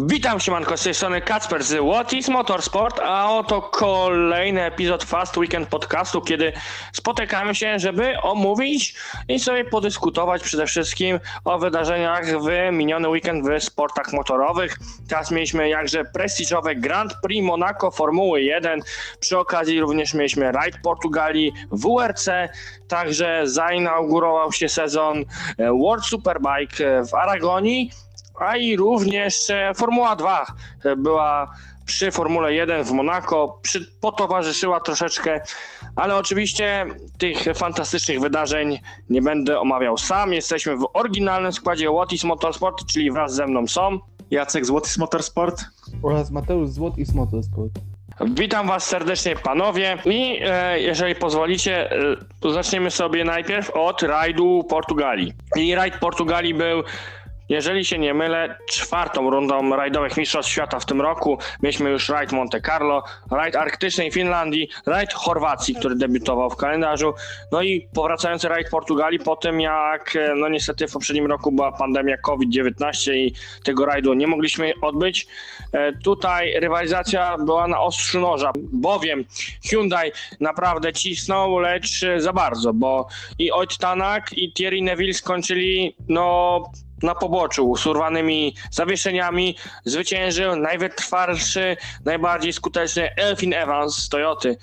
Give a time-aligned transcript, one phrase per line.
[0.00, 5.36] Witam siemanko, z tej strony Kacper z What is Motorsport, a oto kolejny epizod Fast
[5.36, 6.52] Weekend podcastu, kiedy
[6.92, 8.94] spotykamy się, żeby omówić
[9.28, 14.78] i sobie podyskutować przede wszystkim o wydarzeniach w miniony weekend w sportach motorowych.
[15.08, 18.80] Teraz mieliśmy jakże prestiżowe Grand Prix Monaco Formuły 1,
[19.20, 22.28] przy okazji również mieliśmy Ride Portugalii WRC,
[22.88, 25.24] także zainaugurował się sezon
[25.58, 27.90] e, World Superbike w Aragonii,
[28.42, 30.46] a i również e, Formuła 2
[30.84, 31.54] e, była
[31.86, 35.40] przy Formule 1 w Monako, przy, potowarzyszyła troszeczkę,
[35.96, 36.86] ale oczywiście
[37.18, 40.32] tych fantastycznych wydarzeń nie będę omawiał sam.
[40.32, 43.98] Jesteśmy w oryginalnym składzie Łotis Motorsport, czyli wraz ze mną są.
[44.30, 45.64] Jacek Złoty Motorsport.
[46.02, 47.72] oraz Mateusz Złot i Motorsport.
[48.20, 49.98] Witam Was serdecznie, panowie.
[50.04, 55.32] I e, jeżeli pozwolicie, e, to zaczniemy sobie najpierw od rajdu Portugalii.
[55.56, 56.82] I rajd Portugalii był,
[57.48, 61.38] jeżeli się nie mylę, czwartą rundą rajdowych Mistrzostw Świata w tym roku.
[61.62, 67.14] Mieliśmy już rajd Monte Carlo, rajd Arktycznej Finlandii, rajd Chorwacji, który debiutował w kalendarzu.
[67.52, 71.72] No i powracający rajd Portugalii po tym, jak e, no niestety w poprzednim roku była
[71.72, 75.26] pandemia COVID-19 i tego rajdu nie mogliśmy odbyć.
[75.72, 79.24] E, Tutaj rywalizacja była na ostrzu noża, bowiem
[79.70, 83.06] Hyundai naprawdę cisnął, lecz za bardzo, bo
[83.38, 86.62] i Oit Tanak i Thierry Neville skończyli no
[87.02, 89.56] na poboczu z urwanymi zawieszeniami.
[89.84, 94.56] Zwyciężył najwytrwalszy, najbardziej skuteczny Elfin Evans z Toyoty.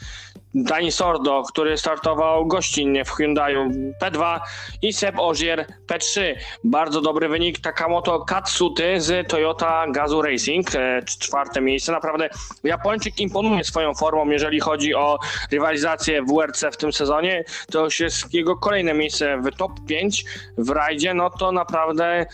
[0.55, 3.69] Dani Sordo, który startował gościnnie w Hyundaiu
[4.02, 4.39] P2
[4.81, 6.36] i Seb Ogier P3.
[6.64, 11.92] Bardzo dobry wynik Takamoto Katsuty z Toyota Gazoo Racing, e, czwarte miejsce.
[11.92, 12.30] Naprawdę
[12.64, 15.20] Japończyk imponuje swoją formą, jeżeli chodzi o
[15.52, 17.44] rywalizację w WRC w tym sezonie.
[17.72, 20.25] To już jest jego kolejne miejsce w top 5
[20.58, 21.14] w rajdzie.
[21.14, 22.25] No to naprawdę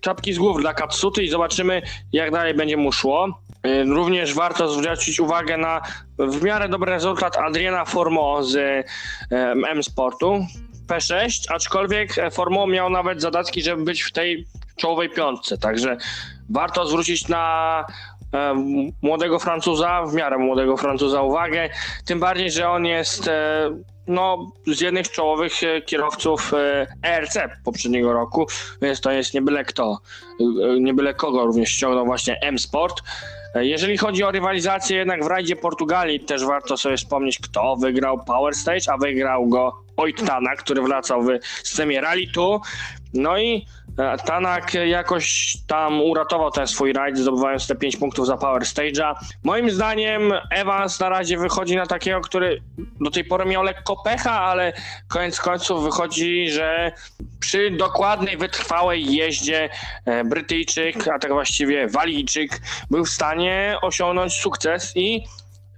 [0.00, 3.40] czapki z głów dla Katsuty i zobaczymy jak dalej będzie mu szło.
[3.62, 5.80] E, Również warto zwrócić uwagę na
[6.18, 8.84] w miarę dobry rezultat Adriana Formo z e,
[9.68, 10.46] M-Sportu
[10.86, 15.96] P6, aczkolwiek e, Formo miał nawet zadatki, żeby być w tej czołowej piątce, także
[16.50, 17.84] warto zwrócić na
[18.34, 18.54] e,
[19.02, 21.70] młodego Francuza, w miarę młodego Francuza uwagę,
[22.06, 23.70] tym bardziej, że on jest e,
[24.10, 28.46] no, z jednych z czołowych e, kierowców e, ERC poprzedniego roku,
[28.82, 29.98] więc to jest nie byle kto,
[30.40, 33.02] e, nie byle kogo również ściągnął właśnie M-Sport.
[33.54, 38.24] E, Jeżeli chodzi o rywalizację jednak w rajdzie Portugalii, też warto sobie wspomnieć, kto wygrał
[38.24, 41.28] Power Stage, a wygrał go Oit Tanak, który wracał w
[41.62, 42.42] systemie Rally 2.
[43.14, 43.66] No i
[43.98, 49.14] e, Tanak jakoś tam uratował ten swój rajd, zdobywając te 5 punktów za Power Stage'a.
[49.44, 52.62] Moim zdaniem Evans na razie wychodzi na takiego, który
[53.00, 54.72] do tej pory miał lekko pecha, ale
[55.08, 56.92] koniec końców wychodzi, że
[57.40, 59.68] przy dokładnej, wytrwałej jeździe
[60.04, 62.60] e, Brytyjczyk, a tak właściwie Walijczyk,
[62.90, 65.24] był w stanie osiągnąć sukces i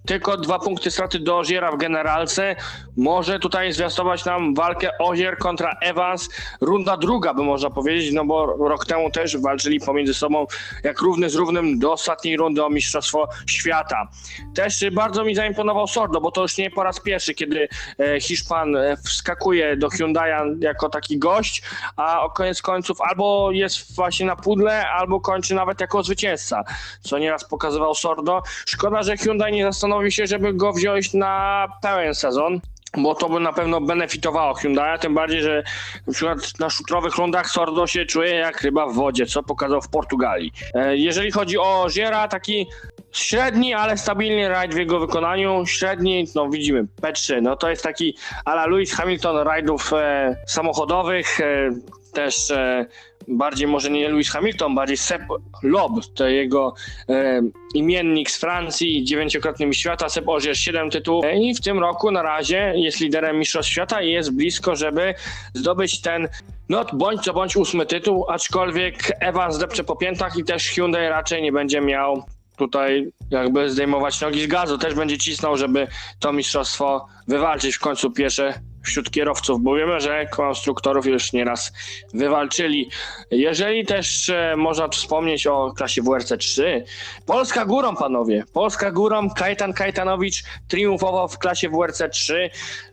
[0.06, 2.56] tylko dwa punkty straty do Oziera w generalce.
[2.96, 6.28] Może tutaj zwiastować nam walkę Ozier kontra Evans.
[6.60, 10.46] Runda druga, by można powiedzieć, no bo rok temu też walczyli pomiędzy sobą
[10.84, 14.08] jak równy z równym do ostatniej rundy o Mistrzostwo Świata.
[14.54, 17.68] Też bardzo mi zaimponował Sordo, bo to już nie po raz pierwszy, kiedy
[17.98, 21.62] e, Hiszpan e, wskakuje do Hyundai'a jako taki gość,
[21.96, 26.64] a o koniec końców albo jest właśnie na pudle, albo kończy nawet jako zwycięzca,
[27.00, 28.42] co nieraz pokazywał Sordo.
[28.66, 32.60] Szkoda, że Hyundai nie zastanowił się, żeby go wziąć na pełen sezon.
[32.98, 35.62] Bo to by na pewno benefitowało Hyundai, tym bardziej, że
[36.06, 39.88] na przykład na szutrowych rundach Sordo się czuje jak ryba w wodzie, co pokazał w
[39.88, 40.52] Portugalii.
[40.74, 42.66] E, Jeżeli chodzi o Ziera, taki
[43.12, 45.66] średni, ale stabilny rajd w jego wykonaniu.
[45.66, 51.70] Średni, no widzimy, P3, no to jest taki ala Lewis Hamilton rajdów e, samochodowych, e,
[52.12, 52.86] też e,
[53.28, 55.24] bardziej może nie Lewis Hamilton, bardziej Sepp
[55.62, 56.74] Loeb, to jego
[57.08, 57.42] e,
[57.74, 61.24] imiennik z Francji, dziewięciokrotny mistrz świata, Sepp Ogier 7 tytułów.
[61.24, 65.14] E, i w tym roku na razie jest liderem mistrzostw świata i jest blisko, żeby
[65.54, 66.28] zdobyć ten
[66.68, 71.42] no bądź co bądź ósmy tytuł, aczkolwiek Evans depcze po piętach i też Hyundai raczej
[71.42, 72.22] nie będzie miał
[72.56, 75.86] tutaj jakby zdejmować nogi z gazu, też będzie cisnął, żeby
[76.20, 81.72] to mistrzostwo wywalczyć w końcu pierwsze wśród kierowców, bo wiemy, że konstruktorów już nieraz
[82.14, 82.90] wywalczyli.
[83.30, 86.84] Jeżeli też e, można wspomnieć o klasie WRC 3,
[87.26, 92.50] Polska górą, panowie, Polska górą, Kajtan Kajtanowicz triumfował w klasie WRC 3,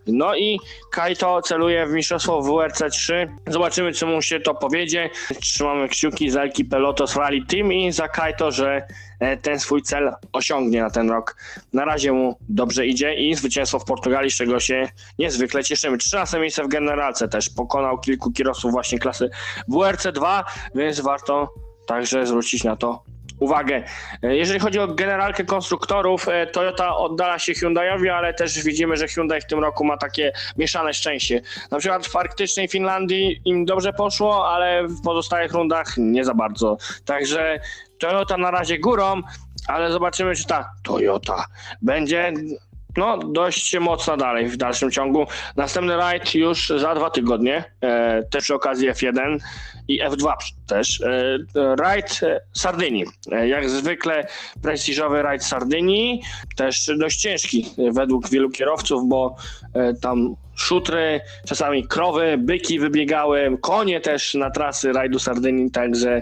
[0.07, 0.59] no i
[0.91, 3.27] Kajto celuje w mistrzostwo WRC 3.
[3.47, 5.09] Zobaczymy, czy mu się to powiedzie.
[5.41, 8.87] Trzymamy kciuki za ekipę Lotos Rally Team i za Kajto, że
[9.41, 11.35] ten swój cel osiągnie na ten rok.
[11.73, 14.89] Na razie mu dobrze idzie i zwycięstwo w Portugalii, z czego się
[15.19, 15.97] niezwykle cieszymy.
[15.97, 19.29] 13 miejsce w generalce też pokonał kilku kierowców właśnie klasy
[19.67, 20.45] WRC 2,
[20.75, 21.53] więc warto
[21.87, 23.03] także zwrócić na to
[23.39, 23.83] uwagę.
[24.23, 29.07] E, Jeżeli chodzi o generalkę konstruktorów, e, Toyota oddala się Hyundaiowi, ale też widzimy, że
[29.07, 31.41] Hyundai w tym roku ma takie mieszane szczęście.
[31.71, 36.77] Na przykład w arktycznej Finlandii im dobrze poszło, ale w pozostałych rundach nie za bardzo.
[37.05, 37.59] Także
[37.99, 39.21] Toyota na razie górą,
[39.67, 41.45] ale zobaczymy, czy ta Toyota
[41.81, 42.33] będzie
[42.97, 45.25] no, dość mocno dalej w dalszym ciągu.
[45.55, 49.37] Następny rajd już za dwa tygodnie, e, też przy okazji F1
[49.87, 50.33] i F2
[50.67, 51.01] też.
[51.01, 51.37] E,
[51.75, 53.05] rajd e, Sardynii.
[53.31, 54.27] E, jak zwykle
[54.61, 56.21] prestiżowy rajd Sardynii,
[56.55, 59.35] też dość ciężki według wielu kierowców, bo
[59.73, 66.21] e, tam szutry, czasami krowy, byki wybiegały, konie też na trasy rajdu Sardynii, także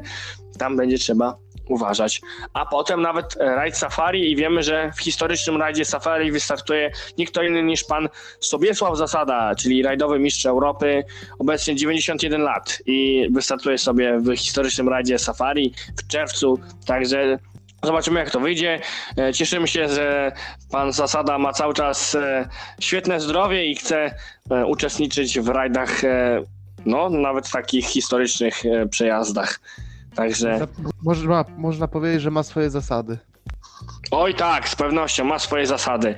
[0.57, 1.37] tam będzie trzeba
[1.69, 2.21] uważać.
[2.53, 7.37] A potem nawet e, rajd Safari i wiemy, że w historycznym rajdzie Safari wystartuje nikt
[7.47, 8.09] inny niż pan
[8.39, 11.03] Sobiesław Zasada, czyli rajdowy mistrz Europy,
[11.39, 17.39] obecnie 91 lat i wystartuje sobie w historycznym rajdzie Safari w czerwcu, także
[17.83, 18.79] Zobaczymy, jak to wyjdzie.
[19.17, 20.31] E, Cieszymy się, że
[20.71, 22.49] pan Zasada ma cały czas e,
[22.79, 24.15] świetne zdrowie i chce
[24.67, 26.01] uczestniczyć w rajdach,
[26.85, 29.59] no, nawet takich historycznych przejazdach.
[30.17, 30.67] Także.
[31.03, 33.17] Można, można powiedzieć, że ma swoje zasady.
[34.11, 36.15] Oj tak, z pewnością ma swoje zasady.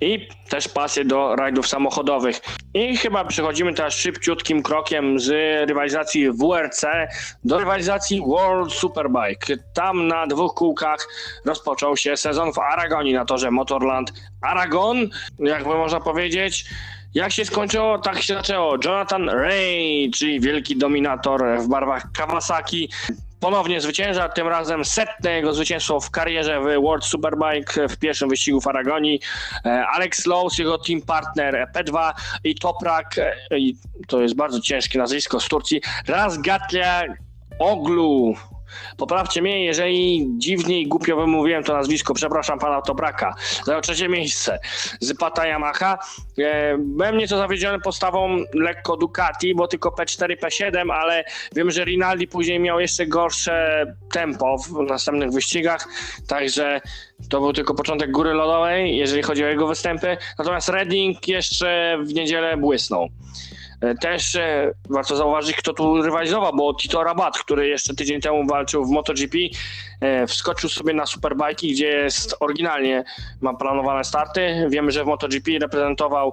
[0.00, 2.40] I też pasję do rajdów samochodowych.
[2.74, 5.28] I chyba przechodzimy teraz szybciutkim krokiem z
[5.68, 6.84] rywalizacji WRC
[7.44, 9.56] do rywalizacji World Superbike.
[9.74, 11.08] Tam na dwóch kółkach
[11.44, 14.12] rozpoczął się sezon w Aragonii na torze Motorland
[14.42, 14.96] Aragon,
[15.38, 16.64] jakby można powiedzieć.
[17.14, 18.76] Jak się skończyło, tak się zaczęło.
[18.84, 22.90] Jonathan Ray, czyli wielki dominator w barwach Kawasaki,
[23.40, 28.60] ponownie zwycięża, tym razem setne jego zwycięstwo w karierze w World Superbike w pierwszym wyścigu
[28.60, 29.20] w Aragonii.
[29.64, 32.12] E, Alex Lowe's, jego team partner P2
[32.44, 33.76] i Toprak, e, i
[34.06, 37.02] to jest bardzo ciężkie nazwisko z Turcji, Razgatlia
[37.58, 38.34] Oglu.
[38.96, 43.34] Poprawcie mnie, jeżeli dziwnie i głupio wymówiłem to nazwisko, przepraszam pana Topraka.
[43.64, 44.58] Zajął trzecie miejsce
[45.00, 45.98] z Pata Yamaha.
[46.38, 51.24] E, byłem nieco zawiedziony postawą lekko Ducati, bo tylko P4, P7, ale
[51.56, 55.88] wiem, że Rinaldi później miał jeszcze gorsze tempo w następnych wyścigach,
[56.28, 56.80] także
[57.30, 60.16] to był tylko początek góry lodowej, jeżeli chodzi o jego występy.
[60.38, 63.08] Natomiast Redding jeszcze w niedzielę błysnął.
[63.80, 68.46] E, Też e, warto zauważyć, kto tu rywalizował, bo Tito Rabat, który jeszcze tydzień temu
[68.46, 69.38] walczył w MotoGP,
[70.00, 73.04] e, wskoczył sobie na Superbike, gdzie jest oryginalnie,
[73.40, 74.66] ma planowane starty.
[74.68, 76.32] Wiemy, że w MotoGP reprezentował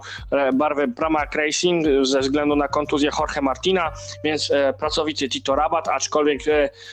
[0.53, 3.91] barwy Pramac Racing ze względu na kontuzję Jorge Martina,
[4.23, 6.41] więc pracowity Tito Rabat, aczkolwiek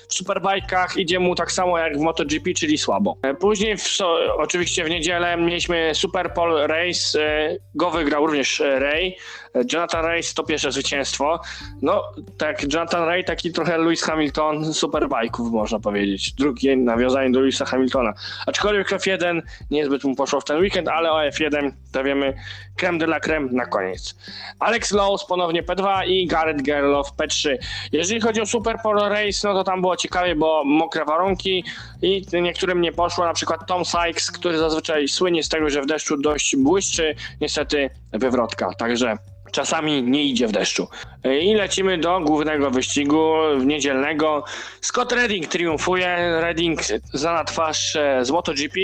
[0.09, 3.17] w Superbajkach idzie mu tak samo jak w MotoGP, czyli słabo.
[3.41, 3.99] Później w,
[4.39, 7.19] oczywiście w niedzielę mieliśmy Super Pole Race,
[7.75, 9.17] go wygrał również Ray.
[9.73, 11.41] Jonathan Ray to pierwsze zwycięstwo.
[11.83, 16.33] No, tak, Jonathan Ray taki trochę Lewis Hamilton superbajków, można powiedzieć.
[16.33, 18.13] Drugie nawiązanie do Lewisa Hamiltona.
[18.47, 22.35] Aczkolwiek F1 niezbyt mu poszło w ten weekend, ale o F1 to wiemy
[22.77, 24.17] creme de la creme na koniec.
[24.59, 27.57] Alex Lowe's ponownie P2 i Garrett Gerloff P3.
[27.93, 31.65] Jeżeli chodzi o Super Pole Race, no to tam było ciekawie, bo mokre warunki
[32.03, 35.87] i niektórym nie poszło, na przykład Tom Sykes, który zazwyczaj słynie z tego, że w
[35.87, 39.17] deszczu dość błyszczy, niestety wywrotka, także
[39.55, 40.89] czasami nie idzie w deszczu.
[41.41, 43.35] I lecimy do głównego wyścigu
[43.65, 44.45] niedzielnego.
[44.81, 46.41] Scott Redding triumfuje.
[46.41, 46.81] Redding
[47.13, 48.81] za twarz e, z MotoGP.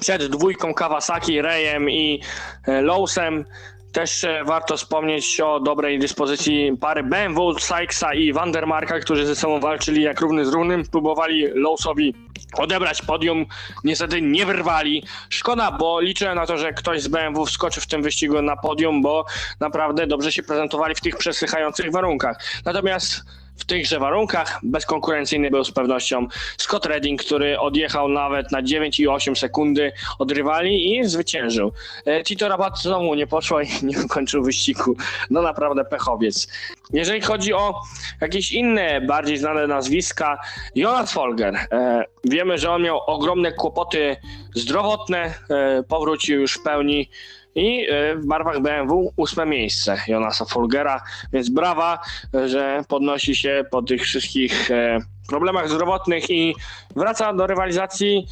[0.00, 2.20] Przed dwójką Kawasaki, Rayem i
[2.66, 3.44] e, Lowsem.
[3.92, 9.60] Też e, warto wspomnieć o dobrej dyspozycji pary BMW, Sykesa i Vandermarka, którzy ze sobą
[9.60, 10.82] walczyli jak równy z równym.
[10.92, 12.14] Próbowali Lowsowi
[12.56, 13.46] odebrać podium.
[13.84, 15.04] Niestety nie wyrwali.
[15.28, 19.02] Szkoda, bo liczyłem na to, że ktoś z BMW wskoczy w tym wyścigu na podium,
[19.02, 19.24] bo
[19.60, 22.40] naprawdę dobrze się prezentowali w tych przesychających warunkach.
[22.64, 23.24] Natomiast
[23.58, 29.92] w tychże warunkach bezkonkurencyjny był z pewnością Scott Redding, który odjechał nawet na 9,8 sekundy
[30.18, 31.72] od rywali i zwyciężył.
[32.04, 34.96] E, Tito Rabat znowu nie poszło i nie ukończył wyścigu.
[35.30, 36.48] No naprawdę pechowiec.
[36.92, 37.74] Jeżeli chodzi o
[38.20, 40.38] jakieś inne, bardziej znane nazwiska,
[40.74, 41.54] Jonas Folger.
[41.56, 44.16] E, wiemy, że on miał ogromne kłopoty
[44.54, 47.10] zdrowotne, e, powrócił już w pełni
[47.58, 51.98] i e, w barwach BMW ósme miejsce Jonasa Folgera, więc brawa,
[52.46, 54.98] że podnosi się po tych wszystkich e,
[55.28, 56.54] problemach zdrowotnych i
[56.96, 58.26] wraca do rywalizacji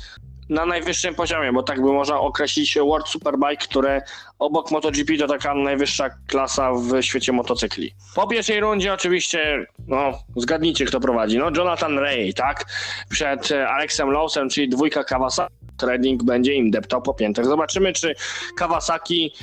[0.49, 4.03] na najwyższym poziomie, bo tak by można określić World Superbike, które
[4.39, 7.95] obok MotoGP to taka najwyższa klasa w świecie motocykli.
[8.15, 12.65] Po pierwszej rundzie oczywiście, no zgadnijcie kto prowadzi, no Jonathan Ray, tak?
[13.09, 15.55] Przed e, Alexem Lowsem, czyli dwójka Kawasaki.
[15.77, 17.45] Trading będzie im deptał po piętach.
[17.45, 18.15] Zobaczymy, czy
[18.57, 19.35] Kawasaki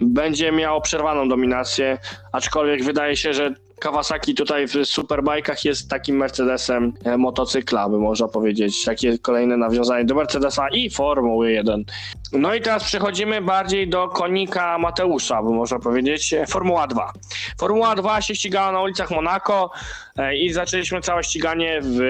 [0.00, 1.98] będzie miało przerwaną dominację,
[2.32, 8.28] aczkolwiek wydaje się, że Kawasaki tutaj w superbajkach jest takim Mercedesem e, motocykla, by można
[8.28, 8.84] powiedzieć.
[8.84, 11.84] Takie kolejne nawiązanie do Mercedesa i Formuły 1.
[12.32, 17.12] No i teraz przechodzimy bardziej do konika Mateusza, by można powiedzieć, e, Formuła 2.
[17.58, 19.70] Formuła 2 się ścigała na ulicach Monako
[20.16, 22.00] e, i zaczęliśmy całe ściganie w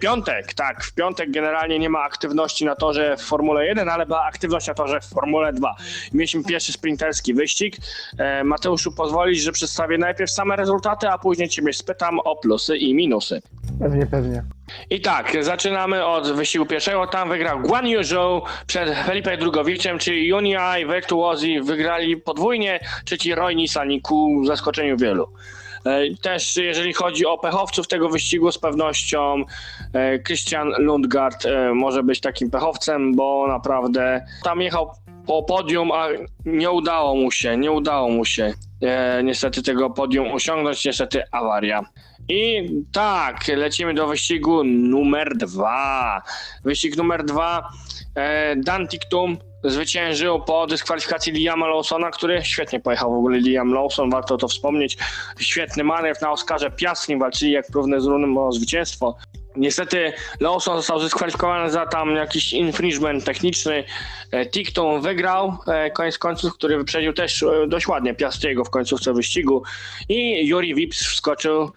[0.00, 0.54] piątek.
[0.54, 4.66] Tak, w piątek generalnie nie ma aktywności na torze w Formule 1, ale była aktywność
[4.66, 5.76] na torze w Formule 2.
[6.12, 7.76] Mieliśmy pierwszy sprinterski wyścig.
[8.44, 13.42] Mateuszu, pozwolisz, że przedstawię najpierw same rezultaty, a później ciebie spytam o plusy i minusy.
[13.80, 14.42] Pewnie, pewnie.
[14.90, 17.06] I tak, zaczynamy od wyścigu pierwszego.
[17.06, 23.34] Tam wygrał Guan Yu Zhou przed Felipe Drugowiczem, czyli Junia i Virtuosi wygrali podwójnie, trzeci
[23.34, 25.28] Roy Nissani ku zaskoczeniu wielu.
[25.86, 29.44] E, Też jeżeli chodzi o pechowców tego wyścigu, z pewnością
[29.92, 34.90] e, Christian Lundgaard e, może być takim pechowcem, bo naprawdę tam jechał
[35.26, 36.06] po podium, a
[36.44, 41.84] nie udało mu się, nie udało mu się e, niestety tego podium osiągnąć, niestety awaria.
[42.28, 46.22] I tak, lecimy do wyścigu numer dwa.
[46.64, 47.68] Wyścig numer dwa.
[48.14, 54.10] E, Dan Tiktum zwyciężył po dyskwalifikacji Liama Lawsona, który świetnie pojechał w ogóle Liam Lawson,
[54.10, 54.98] warto to wspomnieć.
[55.38, 59.16] Świetny manewr na Oscarze Piastrim, walczyli jak równy z równym o zwycięstwo.
[59.56, 63.84] Niestety Lawson został dyskwalifikowany za tam jakiś infringement techniczny.
[64.30, 69.12] E, Tiktum wygrał e, koniec końców, który wyprzedził też e, dość ładnie Piastriego w końcówce
[69.12, 69.62] wyścigu
[70.08, 71.70] i Juri Vips wskoczył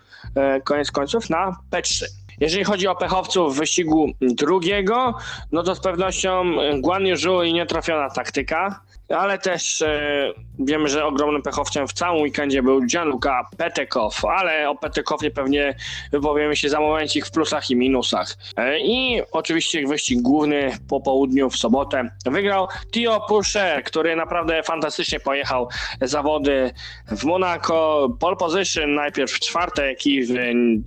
[0.64, 2.06] koniec końców na P3.
[2.40, 5.14] Jeżeli chodzi o pechowców wyścigu drugiego,
[5.52, 6.44] no to z pewnością
[6.82, 8.82] Guan Yu Zhou i nietrafiona taktyka,
[9.14, 14.76] ale też e, wiemy, że ogromnym pechowcem w całym weekendzie był Gianluca Petekow, ale o
[14.76, 15.76] Petekowie pewnie
[16.12, 18.38] wypowiemy się za momencik w plusach i minusach.
[18.58, 25.20] E, I oczywiście wyścig główny po południu w sobotę wygrał Tio Pourchaire, który naprawdę fantastycznie
[25.20, 25.70] pojechał
[26.02, 26.74] zawody
[27.08, 30.34] w Monaco, pole position najpierw w czwartek i w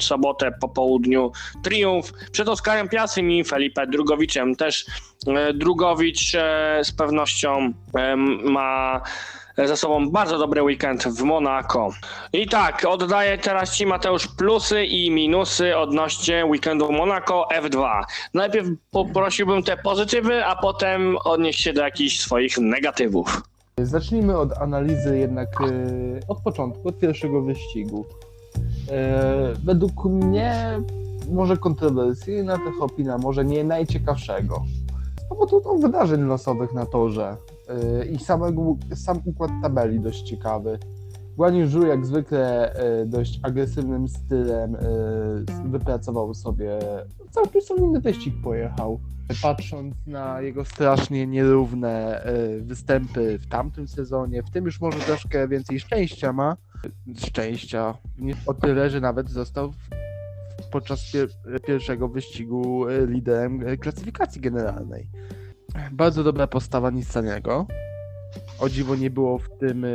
[0.02, 4.56] sobotę po południu triumf przed Oskarem Piasym i Felipe Drugowiczem.
[4.56, 4.86] Też
[5.54, 9.00] Drugowicz e, z pewnością e, ma
[9.64, 11.90] za sobą bardzo dobry weekend w Monako.
[12.32, 18.02] I tak, oddaję teraz Ci Mateusz plusy i minusy odnośnie weekendu Monako F2.
[18.34, 23.42] Najpierw poprosiłbym te pozytywy, a potem odnieść się do jakichś swoich negatywów.
[23.78, 25.66] Zacznijmy od analizy jednak e,
[26.28, 28.06] od początku, od pierwszego wyścigu.
[28.90, 30.80] E, według mnie
[31.30, 34.64] może kontrowersyjna trochę opinia, może nie najciekawszego.
[35.26, 37.36] Z powodu no, wydarzeń losowych na torze
[37.68, 40.78] e, i samego, sam układ tabeli dość ciekawy.
[41.36, 44.78] Guan Yu Zhou jak zwykle e, dość agresywnym stylem e,
[45.68, 46.78] wypracował sobie
[47.30, 49.00] całkiem solidny wyścig pojechał.
[49.42, 55.48] Patrząc na jego strasznie nierówne e, występy w tamtym sezonie, w tym już może troszkę
[55.48, 56.56] więcej szczęścia ma.
[57.18, 57.94] Szczęścia.
[58.46, 59.76] O tyle, że nawet został w-
[60.76, 65.10] podczas pier- pierwszego wyścigu e, liderem e, klasyfikacji generalnej.
[65.92, 67.66] Bardzo dobra postawa Nissaniego.
[68.60, 69.88] O dziwo nie było w tym e,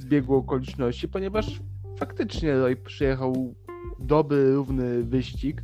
[0.00, 1.60] zbiegu okoliczności, ponieważ
[1.98, 3.54] faktycznie Roy przyjechał
[3.98, 5.62] dobry, równy wyścig.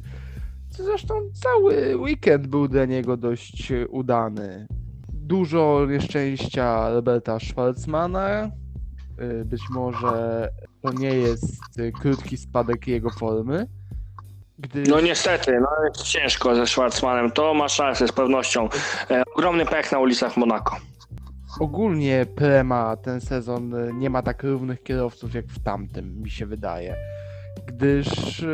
[0.70, 4.66] Co Zresztą cały weekend był dla niego dość udany.
[5.12, 8.50] Dużo nieszczęścia Roberta Schwarzmana.
[9.44, 10.48] Być może
[10.84, 13.66] to nie jest e, krótki spadek jego formy.
[14.58, 18.68] Gdy No niestety, no jest ciężko ze Schwarzmanem, to masz szansę z pewnością.
[19.10, 20.76] E, ogromny pech na ulicach Monako.
[21.60, 26.46] ogólnie Prema ten sezon e, nie ma tak równych kierowców jak w tamtym, mi się
[26.46, 26.96] wydaje.
[27.66, 28.46] Gdyż e,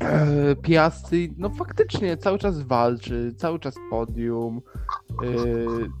[0.00, 4.60] e, Piastri, no faktycznie cały czas walczy, cały czas podium,
[5.10, 5.26] e,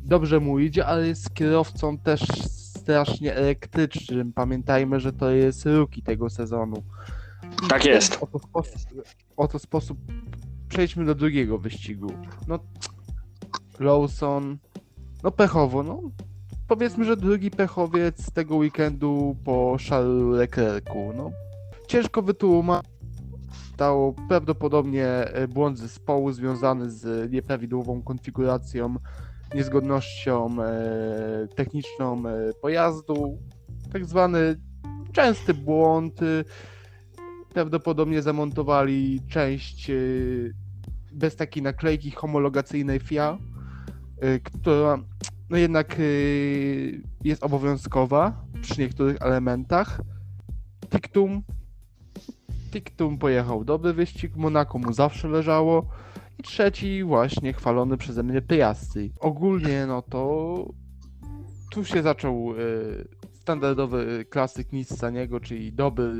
[0.04, 2.20] dobrze mu idzie, ale jest kierowcą też
[2.88, 4.32] strasznie elektrycznym.
[4.32, 6.82] Pamiętajmy, że to jest rookie tego sezonu.
[7.68, 8.18] Tak jest.
[8.20, 8.80] Oto sposób,
[9.36, 9.98] oto sposób
[10.68, 12.12] przejdźmy do drugiego wyścigu.
[12.46, 12.58] No,
[13.80, 14.58] Lawson,
[15.22, 16.02] no pechowo, no.
[16.68, 21.12] Powiedzmy, że drugi pechowiec tego weekendu po Charlesu Leclercu.
[21.16, 21.30] No,
[21.88, 22.90] ciężko wytłumaczyć.
[23.74, 28.96] Stało prawdopodobnie e, błąd zespołu związany z nieprawidłową konfiguracją,
[29.54, 33.38] niezgodnością e, techniczną e, pojazdu.
[33.92, 34.56] Tak zwany
[35.12, 36.20] częsty błąd.
[37.54, 39.94] Prawdopodobnie zamontowali część e,
[41.12, 43.38] bez takiej naklejki homologacyjnej FIA,
[44.44, 44.98] która
[45.50, 45.96] no jednak
[47.24, 50.00] jest obowiązkowa przy niektórych elementach.
[50.90, 51.42] Tiktum.
[52.70, 55.86] Tiktum pojechał dobry wyścig, Monako mu zawsze leżało.
[56.38, 59.12] I trzeci właśnie chwalony przeze mnie Piastri.
[59.20, 60.64] Ogólnie no to
[61.70, 66.10] tu się zaczął y, standardowy klasyk nic za niego, czyli dobry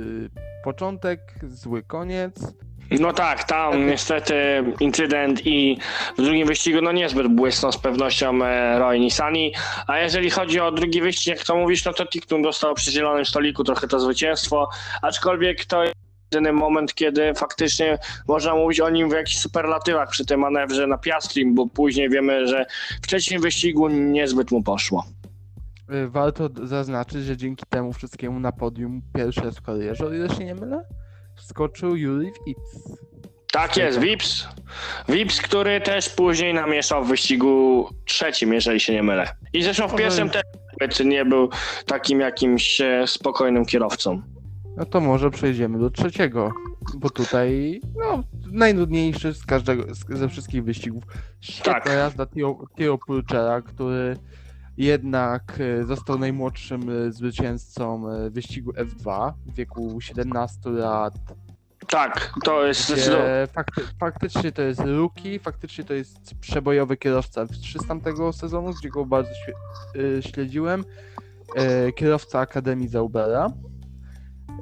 [0.65, 2.55] początek, zły koniec.
[2.91, 4.35] No tak, tam niestety
[4.81, 5.79] incydent i
[6.19, 9.55] w drugim wyścigu no niezbyt błysnął z pewnością e, Roy Nissani,
[9.87, 13.25] a jeżeli chodzi o drugi wyścig, jak to mówisz, no to Tiktun dostał przy zielonym
[13.25, 14.69] stoliku trochę to zwycięstwo,
[15.03, 15.83] aczkolwiek to
[16.32, 20.99] jedyny moment, kiedy faktycznie można mówić o nim w jakichś superlatywach przy tym manewrze na
[20.99, 22.66] Piastrim, bo później wiemy, że
[23.02, 25.04] w trzecim wyścigu niezbyt mu poszło.
[25.92, 30.28] Y, Warto zaznaczyć, że dzięki temu wszystkiemu na podium pierwszy raz w karierze, o ile
[30.28, 30.85] się nie mylę,
[31.37, 32.99] wskoczył Juri Vips.
[33.52, 34.49] Tak jest, Vips.
[35.08, 39.28] Vips, który też później namieszał w wyścigu trzecim, jeżeli się nie mylę.
[39.52, 40.30] I zresztą w pierwszym
[40.80, 41.49] też nie był
[41.87, 44.23] takim jakimś e, spokojnym kierowcą.
[44.78, 46.52] No to może przejdziemy do trzeciego,
[46.94, 51.04] bo tutaj, no, najnudniejszy z każdego, z, ze wszystkich wyścigów.
[51.40, 51.87] Świetna Tak.
[51.87, 54.16] jazda Theo, Theo Purchera, który
[54.76, 61.14] jednak e, został najmłodszym e, zwycięzcą e, wyścigu F2 w wieku 17 lat.
[61.88, 63.47] Tak, to jest zdecydowanie.
[63.52, 68.88] Fakty, faktycznie to jest rookie, faktycznie to jest przebojowy kierowca F3 z tamtego sezonu, gdzie
[68.88, 69.30] go bardzo
[70.20, 70.85] śledziłem.
[71.97, 73.52] Kierowca Akademii Zaubera.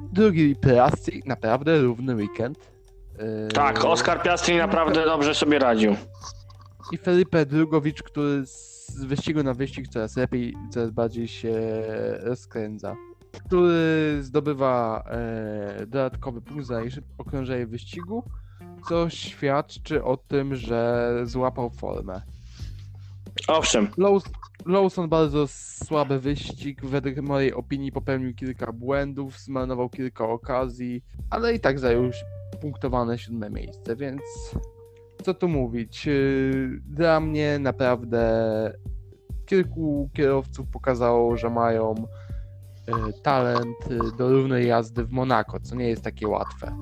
[0.01, 2.71] Drugi Piastri, naprawdę równy weekend.
[3.19, 5.95] E, Tak, Oskar Piastri naprawdę dobrze sobie radził.
[6.91, 11.53] I Felipe Drugowicz, który z wyścigu na wyścig coraz lepiej, coraz bardziej się
[12.21, 12.95] rozkręca.
[13.45, 16.81] Który zdobywa e, dodatkowy punkt za
[17.17, 18.23] okrążenie wyścigu,
[18.89, 22.21] co świadczy o tym, że złapał formę.
[23.47, 24.29] Owszem, Laws-
[24.65, 31.59] Lawson bardzo słaby wyścig, według mojej opinii popełnił kilka błędów, zmarnował kilka okazji, ale i
[31.59, 32.03] tak zajął
[32.61, 34.21] punktowane siódme miejsce, więc
[35.23, 36.05] co tu mówić?
[36.05, 38.73] Yy, Dla mnie naprawdę
[39.45, 41.95] kilku kierowców pokazało, że mają
[42.87, 46.77] yy, talent yy, do równej jazdy w Monako, co nie jest takie łatwe.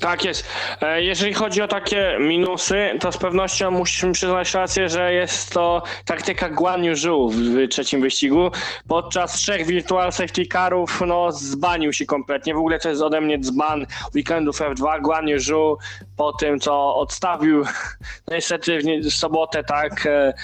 [0.00, 0.46] Tak jest.
[0.82, 5.82] E, Jeżeli chodzi o takie minusy, to z pewnością musimy przyznać rację, że jest to
[6.04, 8.50] taktyka Guan Yu Zhou w trzecim wyścigu.
[8.88, 12.54] Podczas trzech virtual safety carów no, zbanił się kompletnie.
[12.54, 15.02] W ogóle to jest ode mnie dzban weekendów F2.
[15.02, 15.78] Guan Yu Zhou
[16.16, 17.64] po tym, co odstawił
[18.28, 20.34] no niestety w nie- w sobotę, tak, e,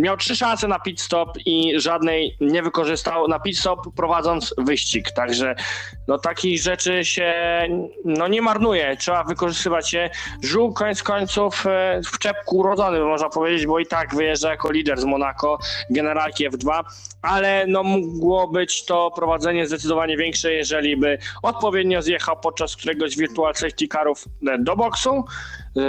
[0.00, 5.10] miał trzy szanse na pit stop i żadnej nie wykorzystał na pit stop prowadząc wyścig.
[5.10, 5.54] Także
[6.08, 7.34] no takich rzeczy się
[8.04, 10.10] no nie marnuje, trzeba wykorzystywać je.
[10.42, 15.00] Żół koniec końców e, w czepku urodzony, można powiedzieć, bo i tak wyjeżdża jako lider
[15.00, 15.58] z Monaco,
[15.90, 16.82] generalki F2,
[17.22, 23.54] ale no mogło być to prowadzenie zdecydowanie większe, jeżeli by odpowiednio zjechał podczas któregoś virtual
[23.54, 25.24] safety carów e, do boksu,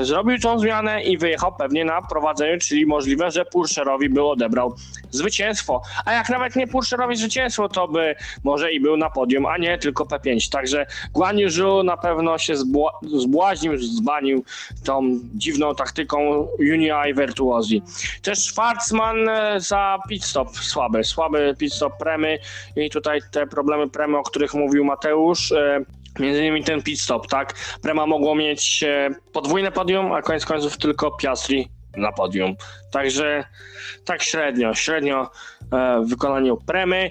[0.01, 4.75] zrobił tą zmianę i wyjechał pewnie na prowadzeniu, czyli możliwe, że Purszerowi by odebrał
[5.09, 5.81] zwycięstwo.
[6.05, 9.77] A jak nawet nie Purszerowi zwycięstwo, to by może i był na podium, a nie
[9.77, 10.51] tylko P5.
[10.51, 14.43] Także Guan Yu na pewno się zbła- zbłaźnił, zbanił
[14.83, 17.81] tą dziwną taktyką Unii Virtuosi.
[18.21, 22.37] Też Schwarzman e, za pit stop słaby, słaby pit stop premy
[22.75, 25.85] i tutaj te problemy premy, o których mówił Mateusz, e,
[26.19, 27.53] Między innymi ten pit stop, tak?
[27.81, 32.55] Prema mogło mieć e, podwójne podium, a koniec końców tylko Piastri na podium.
[32.91, 33.43] Także
[34.05, 35.31] tak średnio, średnio
[35.73, 37.09] e, w wykonaniu Premy.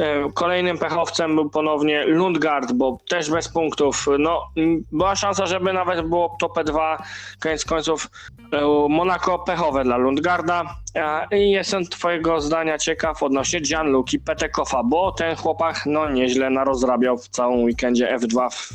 [0.00, 4.06] E, Kolejnym pechowcem był ponownie Lundgaard, bo też bez punktów.
[4.18, 4.50] No,
[4.92, 6.96] była szansa, żeby nawet było to P2.
[7.40, 8.10] Koniec końców
[8.52, 10.76] e, Monaco pechowe dla Lundgarda.
[10.94, 17.18] E, I jestem twojego zdania ciekaw odnośnie Gianluki Petekofa, bo ten chłopak no nieźle narozrabiał
[17.18, 18.72] w całym weekendzie F2 w,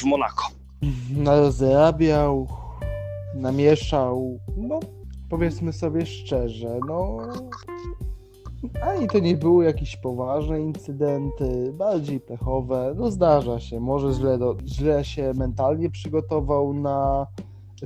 [0.00, 0.48] w Monako.
[1.16, 2.48] Narozrabiał,
[3.34, 4.80] namieszał, no
[5.30, 7.18] powiedzmy sobie szczerze, no
[8.82, 14.56] ani to nie były jakieś poważne incydenty, bardziej pechowe, no zdarza się, może źle, do,
[14.66, 17.26] źle się mentalnie przygotował na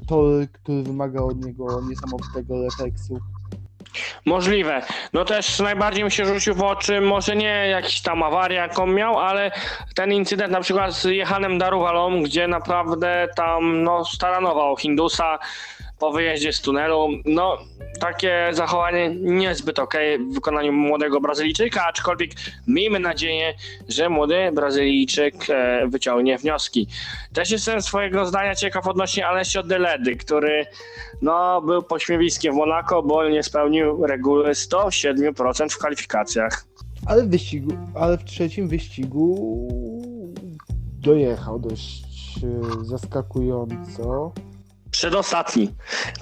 [0.06, 3.18] tory, który wymaga od niego niesamowitego refleksu.
[4.24, 4.82] Możliwe.
[5.12, 9.18] No też najbardziej mi się rzucił w oczy, może nie jakiś tam awaria, jaką miał,
[9.18, 9.50] ale
[9.94, 15.38] ten incydent na przykład z Jehanem Daruwalą, gdzie naprawdę tam no, staranował Hindusa
[15.98, 17.08] po wyjeździe z tunelu.
[17.24, 17.58] No,
[18.00, 22.30] takie zachowanie niezbyt okej w wykonaniu młodego Brazylijczyka, aczkolwiek
[22.66, 23.54] miejmy nadzieję,
[23.88, 26.88] że młody Brazylijczyk e, wyciągnie wnioski.
[27.32, 30.66] Też jestem swojego zdania ciekaw odnośnie Alessio Deledy, który
[31.22, 36.64] no, był pośmiewiskiem w Monako, bo nie spełnił reguły 107% w kwalifikacjach.
[37.06, 39.68] Ale w wyścigu, ale w trzecim wyścigu
[41.00, 42.04] dojechał dość
[42.44, 44.32] e, zaskakująco.
[44.98, 45.74] Przedostatni.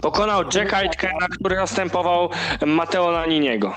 [0.02, 2.28] Pokonał Jacka Aitkena, który następował
[2.66, 3.72] Matteo Naniniego.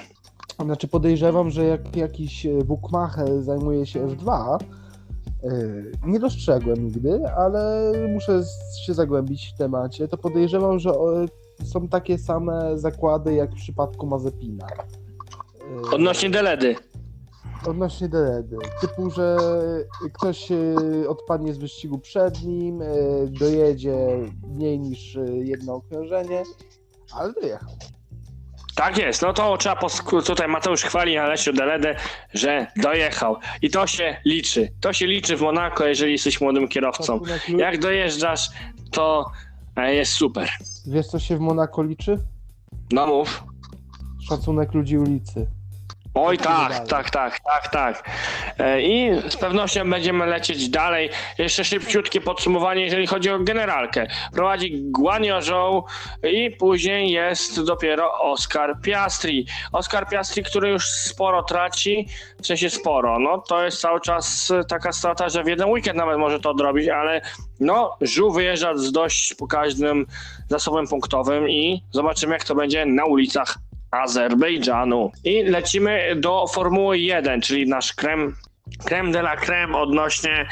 [0.60, 5.50] Znaczy podejrzewam, że jak jakiś e, bookmacher zajmuje się F2, e,
[6.06, 8.42] nie dostrzegłem nigdy, ale muszę
[8.86, 10.92] się zagłębić w temacie, to podejrzewam, że
[11.64, 14.68] są takie same zakłady jak w przypadku Mazepina.
[15.88, 16.76] E, Odnośnie Deledy.
[17.68, 18.58] Odnośnie Deledy.
[18.82, 19.38] Typu, że
[20.14, 20.48] ktoś
[21.08, 22.86] odpadnie z wyścigu przed nim, e,
[23.28, 23.98] dojedzie
[24.48, 26.44] mniej niż e, jedno okrążenie,
[27.14, 27.70] ale dojechał.
[28.76, 31.96] Tak jest, no to trzeba posk- tutaj Mateusz chwali Alessio Deledę,
[32.34, 33.36] że dojechał.
[33.62, 34.70] I to się liczy.
[34.82, 37.20] To się liczy w Monako, jeżeli jesteś młodym kierowcą.
[37.58, 38.50] Jak dojeżdżasz,
[38.92, 39.26] to
[39.76, 40.50] e, jest super.
[40.88, 42.18] Wiesz, co się w Monako liczy?
[42.92, 43.44] No mów.
[44.30, 45.48] Szacunek ludzi ulicy.
[46.14, 48.10] Oj tak, tak, tak, tak, tak.
[48.60, 51.10] E, I z pewnością będziemy lecieć dalej.
[51.38, 54.08] Jeszcze szybciutkie podsumowanie, jeżeli chodzi o generalkę.
[54.34, 55.84] Prowadzi Guanio Zhou
[56.24, 59.46] i później jest dopiero Oscar Piastri.
[59.72, 62.08] Oscar Piastri, który już sporo traci,
[62.42, 66.20] w sensie sporo, no to jest cały czas taka strata, że w jeden weekend nawet
[66.20, 67.22] może to odrobić, ale
[67.60, 70.06] no, Zhou wyjeżdża z dość pokaźnym
[70.48, 73.58] zasobem punktowym i zobaczymy jak to będzie na ulicach
[73.92, 75.12] Azerbejdżanu.
[75.24, 78.36] I lecimy do Formuły 1, czyli nasz krem,
[78.86, 80.48] creme de la creme odnośnie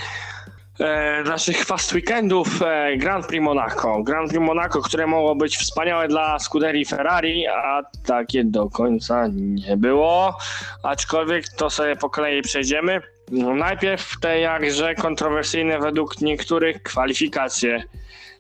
[0.80, 4.04] e, naszych fast weekendów e, Grand Prix Monaco.
[4.04, 9.78] Grand Prix Monaco, które mogło być wspaniałe dla Scuderii Ferrari, a takie do końca nie
[9.78, 10.38] było.
[10.84, 13.02] Aczkolwiek to sobie po kolei przejdziemy.
[13.32, 17.84] No, najpierw te jakże kontrowersyjne według niektórych kwalifikacje.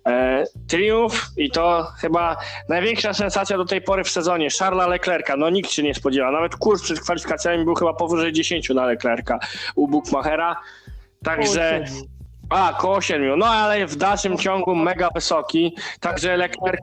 [0.07, 2.37] E, triumf i to chyba
[2.69, 4.47] największa sensacja do tej pory w sezonie.
[4.59, 6.31] Charlesa Leclerca, no nikt się nie spodziewał.
[6.31, 9.39] Nawet kurs przed kwalifikacjami był chyba powyżej 10 na Leclerca
[9.75, 10.55] u Bookmachera.
[11.23, 11.85] Także,
[12.49, 15.75] a koło 7, no ale w dalszym ciągu mega wysoki.
[15.99, 16.81] Także Leclerc,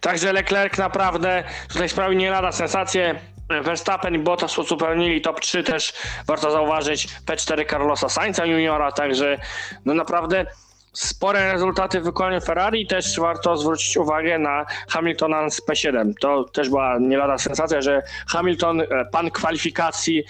[0.00, 3.20] także Leclerc naprawdę tutaj sprawił nie lada sensację.
[3.62, 5.92] Verstappen i Bottas uzupełnili top 3 też
[6.26, 9.38] warto zauważyć P4 Carlosa Sainza juniora, także
[9.84, 10.46] no naprawdę
[10.92, 12.86] spore rezultaty w wykonaniu Ferrari.
[12.86, 16.12] Też warto zwrócić uwagę na Hamiltona z P7.
[16.20, 20.24] To też była nie lada sensacja, że Hamilton, e, pan kwalifikacji,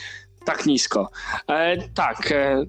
[0.44, 1.10] tak nisko.
[1.48, 2.64] E, tak, e,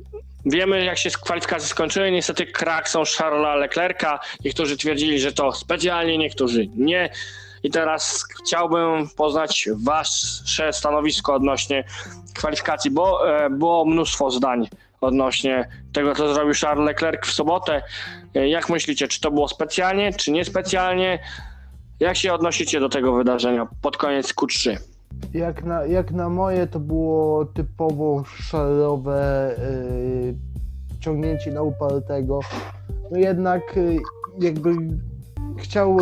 [0.45, 2.11] wiemy jak się kwalifikacje skończyły.
[2.11, 4.19] Niestety krak są Charlesa Leclerca.
[4.45, 7.09] Niektórzy twierdzili, że to specjalnie, niektórzy nie.
[7.63, 11.83] I teraz chciałbym poznać wasze stanowisko odnośnie
[12.35, 14.67] kwalifikacji, bo e, było mnóstwo zdań
[15.01, 17.81] odnośnie tego, co zrobił Charles Leclerc w sobotę.
[18.35, 21.19] E, Jak myślicie, czy to było specjalnie, czy niespecjalnie?
[21.99, 24.77] Jak się odnosicie do tego wydarzenia pod koniec Q3?
[25.33, 29.55] Jak na, jak na moje to było typowo szalowe
[30.23, 30.35] yy,
[30.99, 32.39] ciągnięcie na upartego.
[33.11, 33.97] No jednak yy,
[34.39, 34.71] jakby
[35.57, 35.97] chciał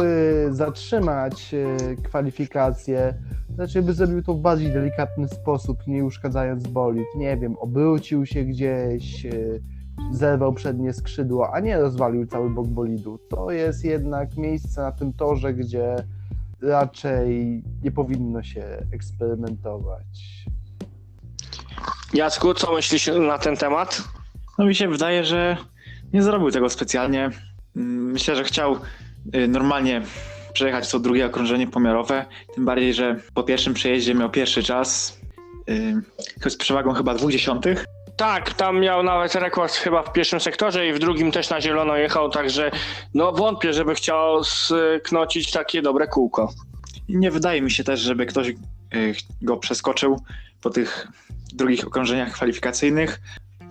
[0.50, 1.56] zatrzymać
[2.04, 3.14] kwalifikacje,
[3.60, 7.06] znaczy by zrobił to w bardziej delikatny sposób, nie uszkadzając bolid.
[7.16, 9.62] Nie wiem, obrócił się gdzieś, yy,
[10.12, 13.20] zerwał przednie skrzydło, a nie rozwalił cały bok bolidu.
[13.30, 15.96] To jest jednak miejsce na tym torze, gdzie
[16.62, 20.46] raczej nie powinno się eksperymentować.
[22.14, 24.04] Jacku, co myślisz na ten temat?
[24.58, 25.58] No mi się wydaje, że
[26.14, 27.30] nie zrobił tego specjalnie.
[27.76, 28.76] Mm, Myślę, że chciał
[29.36, 30.02] y, normalnie
[30.60, 32.26] przejechać to drugie okrążenie pomiarowe.
[32.56, 35.20] Tym bardziej, że po pierwszym przejeździe miał pierwszy czas
[36.46, 37.86] y, z przewagą chyba dwóch dziesiątych.
[38.18, 41.98] Tak, tam miał nawet rekord chyba w pierwszym sektorze i w drugim też na zielono
[41.98, 42.72] jechał, także
[43.14, 46.54] no wątpię, żeby chciał sknocić takie dobre kółko.
[47.10, 48.56] Nie wydaje mi się też, żeby ktoś y,
[49.42, 50.22] go przeskoczył
[50.62, 51.08] po tych
[51.54, 53.20] drugich okrążeniach kwalifikacyjnych,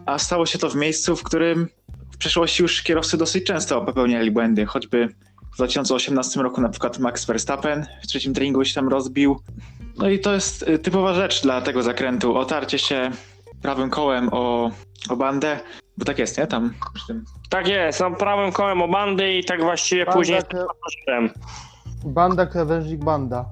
[0.07, 1.69] a stało się to w miejscu, w którym
[2.13, 5.09] w przeszłości już kierowcy dosyć często popełniali błędy, choćby
[5.59, 9.41] w 2018 roku na przykład Max Verstappen w trzecim treningu się tam rozbił.
[9.97, 13.11] No i to jest y, typowa rzecz dla tego zakrętu, otarcie się
[13.63, 14.71] prawym kołem o,
[15.09, 15.61] o bandę,
[15.97, 16.47] bo tak jest, nie?
[16.47, 17.25] Tam przy tym.
[17.49, 20.67] Tak jest, no prawym kołem o bandy i tak właściwie Banda, później kre...
[22.05, 23.45] banda krawężnik banda.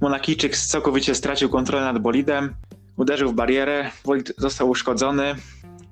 [0.00, 2.54] Monakijczyk całkowicie stracił kontrolę nad bolidem,
[2.96, 5.34] uderzył w barierę, bolid został uszkodzony,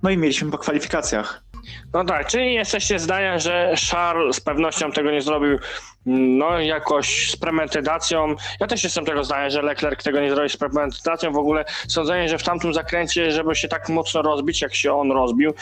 [0.02, 1.45] no i mieliśmy po kwalifikacjach.
[1.94, 5.58] No tak, czyli jesteście zdania, że Charles z pewnością tego nie zrobił
[6.06, 8.34] no jakoś z premedytacją.
[8.60, 11.32] Ja też jestem tego zdania, że Leclerc tego nie zrobił z premedytacją.
[11.32, 15.12] W ogóle sądzenie, że w tamtym zakręcie, żeby się tak mocno rozbić, jak się on
[15.12, 15.54] rozbił,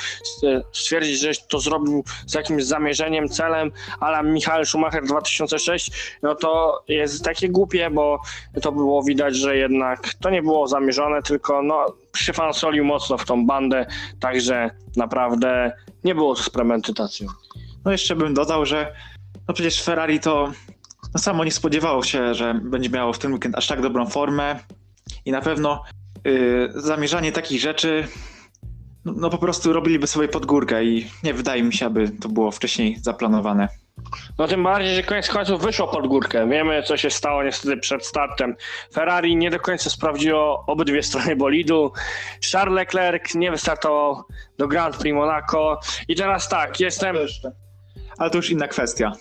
[0.72, 5.90] stwierdzić, że to zrobił z jakimś zamierzeniem, celem, ale Michael Schumacher 2006,
[6.22, 8.20] no to jest takie głupie, bo
[8.62, 13.46] to było widać, że jednak to nie było zamierzone, tylko no przyfansolił mocno w tą
[13.46, 13.86] bandę,
[14.20, 15.72] także naprawdę
[16.04, 17.28] nie było to z premedytacją.
[17.84, 18.94] No jeszcze bym dodał, że
[19.48, 20.52] no przecież Ferrari to
[21.14, 24.58] no samo nie spodziewało się, że będzie miało w ten weekend aż tak dobrą formę
[25.24, 25.82] i na pewno
[26.26, 28.08] y, zamierzanie takich rzeczy
[29.04, 32.28] no, no po prostu robiliby sobie pod górkę i nie wydaje mi się, aby to
[32.28, 33.68] było wcześniej zaplanowane.
[34.38, 36.48] No tym bardziej, że koniec końców wyszło pod górkę.
[36.48, 38.56] Wiemy, co się stało niestety przed startem.
[38.92, 41.92] Ferrari nie do końca sprawdziło obydwie strony bolidu.
[42.52, 44.22] Charles Leclerc nie wystartował
[44.58, 45.80] do Grand Prix Monaco.
[46.08, 47.16] I teraz tak, jestem...
[48.18, 49.12] Ale to już inna kwestia.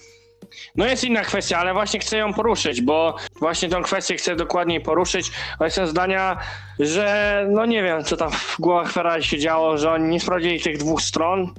[0.75, 4.81] No jest inna kwestia, ale właśnie chcę ją poruszyć, bo właśnie tą kwestię chcę dokładniej
[4.81, 5.31] poruszyć.
[5.59, 6.37] Bo jestem zdania,
[6.79, 10.61] że no nie wiem, co tam w głowach Ferrari się działo, że oni nie sprawdzili
[10.61, 11.53] tych dwóch stron.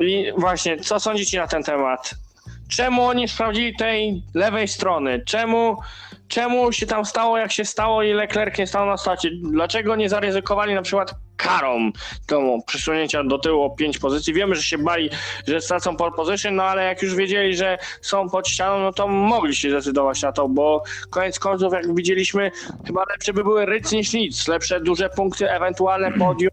[0.00, 2.14] I właśnie, co sądzicie na ten temat?
[2.76, 5.22] Czemu oni sprawdzili tej lewej strony?
[5.26, 5.76] Czemu,
[6.28, 9.30] czemu się tam stało, jak się stało i Leclerc nie stał na starcie?
[9.42, 11.90] Dlaczego nie zaryzykowali na przykład karą
[12.26, 14.34] tą przesunięcia do tyłu o 5 pozycji?
[14.34, 15.10] Wiemy, że się bali,
[15.48, 19.08] że stracą pole position, no ale jak już wiedzieli, że są pod ścianą, no to
[19.08, 22.50] mogli się zdecydować na to, bo koniec końców, jak widzieliśmy,
[22.86, 24.48] chyba lepsze by były ryc niż nic.
[24.48, 26.51] Lepsze duże punkty, ewentualne podium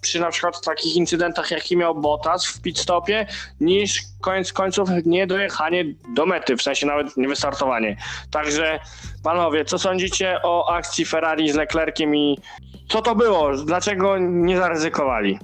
[0.00, 3.26] przy na przykład takich incydentach, jaki miał Bottas w pit stopie,
[3.60, 7.96] niż koniec końców nie dojechanie do mety, w sensie nawet nie wystartowanie.
[8.30, 8.80] Także
[9.22, 12.38] panowie, co sądzicie o akcji Ferrari z Leclerciem i
[12.88, 13.56] co to było?
[13.56, 15.38] Dlaczego nie zaryzykowali?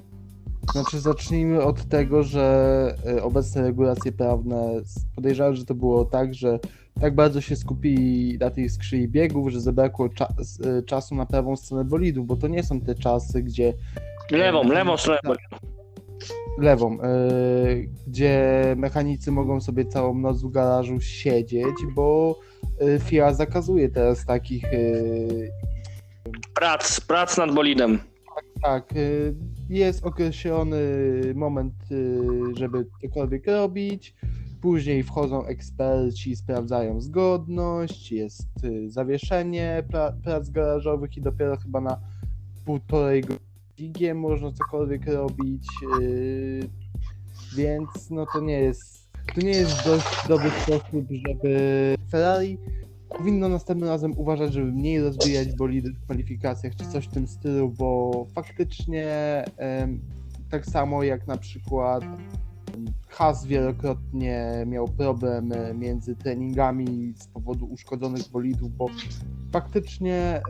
[0.73, 4.81] Znaczy zacznijmy od tego, że e, obecne regulacje prawne
[5.17, 6.59] podejrzewam, że to było tak, że
[7.01, 11.85] tak bardzo się skupili na tej skrzyni biegów, że zabrakło e, czasu na prawą stronę
[11.85, 13.75] bolidu, bo to nie są te czasy, gdzie
[14.31, 15.21] Lewą, lewą stronę.
[16.59, 17.17] lewą, e,
[18.07, 22.39] gdzie mechanicy mogą sobie całą noc w garażu siedzieć, bo
[22.81, 24.79] e, FIA zakazuje teraz takich e,
[26.55, 27.99] Prac, prac nad bolidem.
[28.63, 29.35] Tak, y,
[29.69, 30.79] jest określony
[31.35, 31.75] moment,
[32.55, 34.15] żeby cokolwiek robić.
[34.61, 42.01] Później wchodzą eksperci, sprawdzają zgodność, jest y, zawieszenie pra prac garażowych i dopiero chyba na
[42.65, 45.69] półtorej godziny można cokolwiek robić.
[46.01, 46.69] y,
[47.57, 49.01] Więc no to nie jest
[49.35, 52.59] to nie jest dość dobry sposób, żeby Ferrari
[53.09, 57.69] powinno następnym razem uważać, żeby mniej rozbijać bolidy w kwalifikacjach czy coś w tym stylu,
[57.79, 59.07] bo faktycznie
[60.51, 62.05] tak samo jak na przykład
[63.21, 68.87] Haas wielokrotnie miał problem e, między treningami z powodu uszkodzonych bolidów, bo
[69.53, 70.43] faktycznie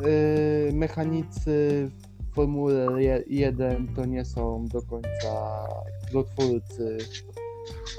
[0.69, 1.91] y, mechanicy
[2.31, 2.87] w Formule
[3.27, 5.67] 1 to nie są do końca
[6.13, 6.99] dotwórcy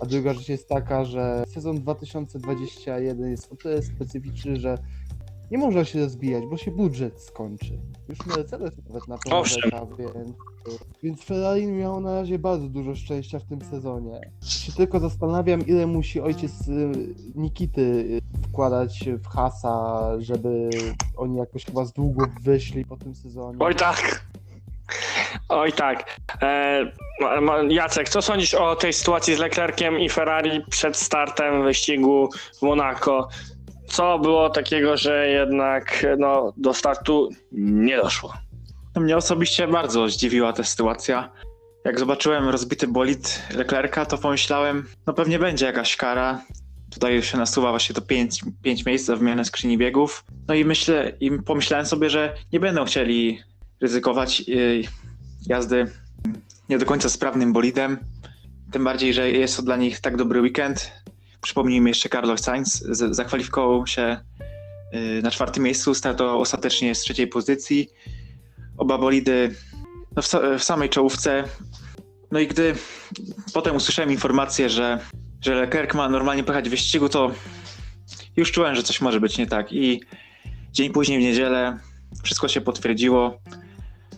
[0.02, 4.78] a druga rzecz jest taka, że sezon 2021 jest o tyle specyficzny, że
[5.52, 7.80] nie można się rozbijać, bo się budżet skończy.
[8.10, 10.32] Już Mercedes nawet na to narzeka, więc,
[11.04, 14.22] więc Ferrari miało na razie bardzo dużo szczęścia w tym sezonie.
[14.44, 16.92] Się tylko zastanawiam, ile musi ojciec y,
[17.36, 20.70] Nikity y, wkładać w Hasa, żeby
[21.18, 23.58] oni jakoś chyba z długo wyszli po tym sezonie.
[23.60, 24.26] Oj tak.
[25.50, 26.20] Oj tak.
[26.42, 26.92] E,
[27.70, 33.28] Jacek, co sądzisz o tej sytuacji z Leclerciem i Ferrari przed startem wyścigu w Monaco?
[33.92, 38.34] Co było takiego, że jednak no, do startu nie doszło?
[38.96, 41.32] Mnie osobiście bardzo zdziwiła ta sytuacja.
[41.86, 46.42] Jak zobaczyłem rozbity bolid Leclerca, to pomyślałem, no pewnie będzie jakaś kara.
[46.92, 50.26] Tutaj się nasuwa właśnie to 5 pięć miejsc za wymianę skrzyni biegów.
[50.48, 53.40] No i myślę, i pomyślałem sobie, że nie będą chcieli
[53.82, 54.84] ryzykować y,
[55.48, 55.88] jazdy
[56.70, 57.98] nie do końca sprawnym bolidem.
[58.72, 60.92] Tym bardziej, że jest to dla nich tak dobry weekend.
[61.42, 64.20] Przypomnijmy jeszcze Carlos Sainz zakwalifikował się
[64.94, 67.90] y, na czwartym miejscu, startował ostatecznie z trzeciej pozycji
[68.78, 69.56] oba bolidy
[70.16, 71.44] no w, w samej czołówce.
[72.32, 72.76] No i gdy
[73.54, 75.00] potem usłyszałem informację, że,
[75.42, 77.32] że Leclerc ma normalnie pojechać w wyścigu, to
[78.38, 79.74] już czułem, że coś może być nie tak.
[79.74, 80.02] I
[80.72, 81.80] dzień później w niedzielę
[82.24, 83.42] wszystko się potwierdziło.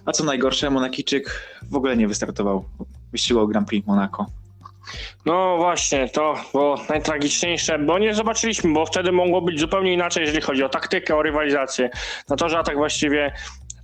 [0.05, 2.65] A co najgorsze, Monakijczyk w ogóle nie wystartował
[3.07, 4.25] w wyścigu Grand Prix Monaco.
[5.25, 10.41] No właśnie, to było najtragiczniejsze, bo nie zobaczyliśmy, bo wtedy mogło być zupełnie inaczej, jeżeli
[10.41, 11.89] chodzi o taktykę, o rywalizację.
[12.29, 13.33] Na to, że tak właściwie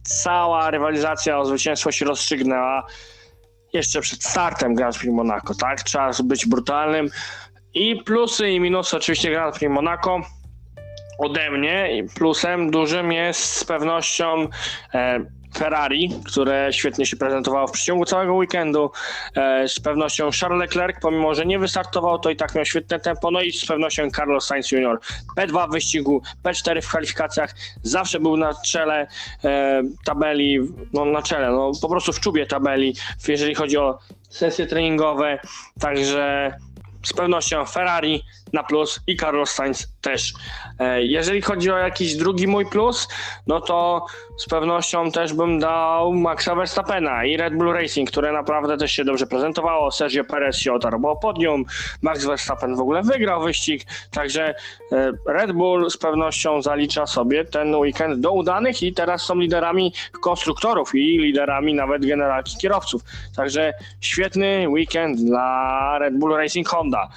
[0.03, 2.85] cała rywalizacja o zwycięstwo się rozstrzygnęła
[3.73, 5.83] jeszcze przed startem Grand Prix Monaco, tak?
[5.83, 7.09] Trzeba być brutalnym.
[7.73, 10.21] I plusy i minusy oczywiście Grand Prix Monaco
[11.19, 11.97] ode mnie.
[11.97, 14.47] I plusem dużym jest z pewnością
[14.93, 15.19] e,
[15.57, 18.91] Ferrari, które świetnie się prezentowało w przeciągu całego weekendu.
[19.35, 23.31] E, z pewnością Charles Leclerc, pomimo że nie wystartował, to i tak miał świetne tempo.
[23.31, 24.99] No i z pewnością Carlos Sainz Jr.
[25.37, 29.07] P2 w wyścigu, P4 w kwalifikacjach, zawsze był na czele
[29.43, 30.59] e, tabeli,
[30.93, 32.95] no na czele, no po prostu w czubie tabeli,
[33.27, 35.39] jeżeli chodzi o sesje treningowe.
[35.79, 36.53] Także
[37.03, 40.33] z pewnością Ferrari na plus i Carlos Sainz też.
[40.79, 43.07] E, Jeżeli chodzi o jakiś drugi mój plus,
[43.47, 44.05] no to
[44.37, 49.05] z pewnością też bym dał Maxa Verstappena i Red Bull Racing, które naprawdę też się
[49.05, 49.91] dobrze prezentowało.
[49.91, 51.65] Sergio Perez się otarł o podium,
[52.01, 54.55] Max Verstappen w ogóle wygrał wyścig, także
[54.91, 59.93] e, Red Bull z pewnością zalicza sobie ten weekend do udanych i teraz są liderami
[60.21, 63.01] konstruktorów i liderami nawet generalki kierowców.
[63.35, 67.09] Także świetny weekend dla Red Bull Racing Honda.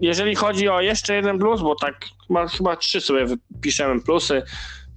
[0.00, 1.94] Jeżeli chodzi o jeszcze jeden plus, bo tak
[2.26, 4.42] chyba, chyba trzy sobie wypiszemy plusy,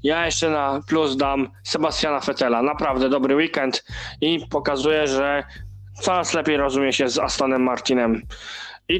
[0.03, 2.61] ja jeszcze na plus dam Sebastiana Fettela.
[2.61, 3.85] Naprawdę dobry weekend
[4.21, 5.43] i pokazuje, że
[6.01, 8.21] coraz lepiej rozumie się z Astonem Martinem.
[8.89, 8.99] I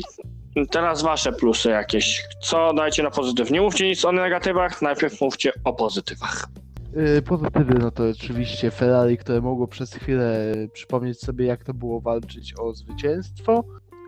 [0.72, 2.24] teraz wasze plusy jakieś.
[2.42, 3.52] Co dajcie na pozytyw?
[3.52, 6.48] Nie mówcie nic o negatywach, najpierw mówcie o pozytywach.
[6.96, 12.02] Yy, Pozytywy, no to oczywiście Ferrari, które mogło przez chwilę przypomnieć sobie, jak to było
[12.02, 13.64] walczyć o zwycięstwo.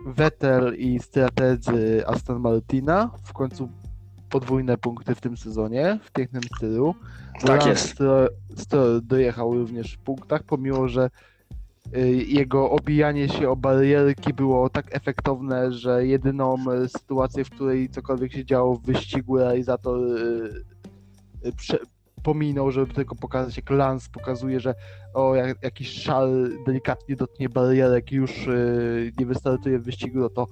[0.06, 3.68] Vettel i strategzy Aston Martina, w końcu
[4.30, 6.94] podwójne punkty w tym sezonie, w pięknym stylu.
[7.40, 7.98] Tak Lance jest.
[8.54, 11.10] Stroll- dojechał również w punktach, pomimo że
[11.96, 17.88] y, jego obijanie się o barierki było tak efektowne, że jedyną y, sytuację, w której
[17.88, 20.00] cokolwiek się działo w wyścigu, realizator
[21.44, 21.78] y, prze,
[22.26, 24.74] pominął, żeby tylko pokazać, jak Lance pokazuje, że
[25.14, 30.28] o, jak, jakiś szal delikatnie dotknie barierek i już y, nie wystartuje w wyścigu, no
[30.28, 30.46] to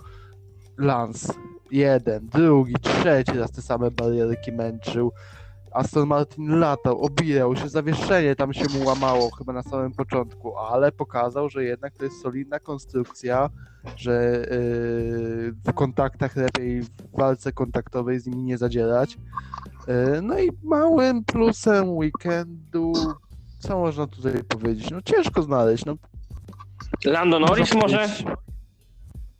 [0.78, 1.32] Lance
[1.70, 5.12] jeden, drugi, trzeci raz te same barierki męczył.
[5.74, 10.92] Aston Martin latał, obijał się, zawieszenie tam się mu łamało chyba na samym początku, ale
[10.92, 13.50] pokazał, że jednak to jest solidna konstrukcja,
[13.96, 19.18] że yy, w kontaktach lepiej w walce kontaktowej z nimi nie zadzierać.
[19.86, 22.92] Yy, no i małym plusem weekendu,
[23.58, 24.90] co można tutaj powiedzieć?
[24.90, 25.84] No ciężko znaleźć.
[25.84, 25.94] No,
[27.04, 27.98] Lando Norris może?
[27.98, 28.43] powiedzieć.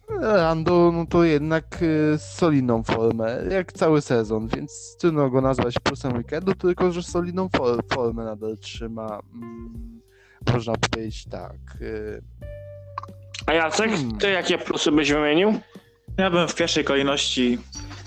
[0.09, 6.17] Lando, no to jednak y, solidną formę, jak cały sezon, więc trudno go nazwać plusem
[6.17, 9.21] weekendu, tylko że solidną for, formę nadal trzyma.
[9.35, 10.01] Mm,
[10.53, 11.57] można powiedzieć tak.
[11.81, 12.23] Y,
[13.47, 14.19] A Jacek, Hmm.
[14.19, 15.61] ty jakie plusy byś wymienił?
[16.19, 17.59] Ja bym w pierwszej kolejności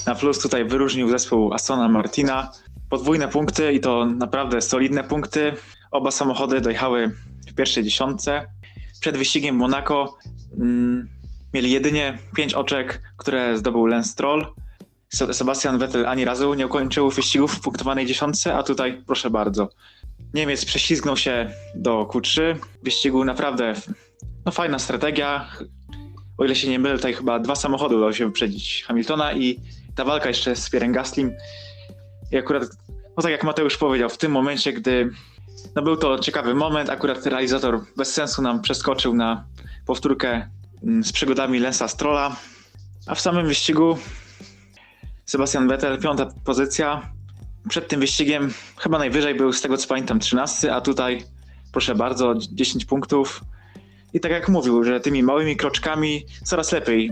[0.05, 2.51] na plus tutaj wyróżnił zespół Astona Martina.
[2.89, 5.53] Podwójne punkty i to naprawdę solidne punkty.
[5.91, 7.11] Oba samochody dojechały
[7.47, 8.47] w pierwszej dziesiątce.
[9.01, 10.17] Przed wyścigiem Monaco
[10.59, 11.09] mm,
[11.57, 14.45] mieli jedynie pięć oczek, które zdobył Lance Stroll.
[15.09, 19.69] Se- Sebastian Vettel ani razu nie ukończył wyścigów w punktowanej dziesiątce, a tutaj proszę bardzo.
[20.33, 22.55] Niemiec prześlizgnął się do Q3.
[22.55, 23.73] W wyścigu naprawdę
[24.45, 25.49] no, fajna strategia
[26.37, 29.59] o ile się nie mylę, tutaj chyba dwa samochody udało się wyprzedzić Hamiltona i
[29.95, 31.31] ta walka jeszcze z Pierrem Gaslim.
[32.31, 32.63] I akurat,
[33.17, 35.09] no tak jak Mateusz powiedział, w tym momencie, gdy
[35.75, 39.45] no był to ciekawy moment, akurat realizator bez sensu nam przeskoczył na
[39.85, 40.56] powtórkę
[41.01, 42.35] z przygodami Lensa Strolla,
[43.07, 43.97] a w samym wyścigu
[45.25, 47.11] Sebastian Vettel, piąta pozycja.
[47.69, 51.23] Przed tym wyścigiem chyba najwyżej był, z tego co pamiętam, 13, a tutaj
[51.71, 53.41] proszę bardzo, 10 punktów.
[54.13, 57.11] I tak jak mówił, że tymi małymi kroczkami coraz lepiej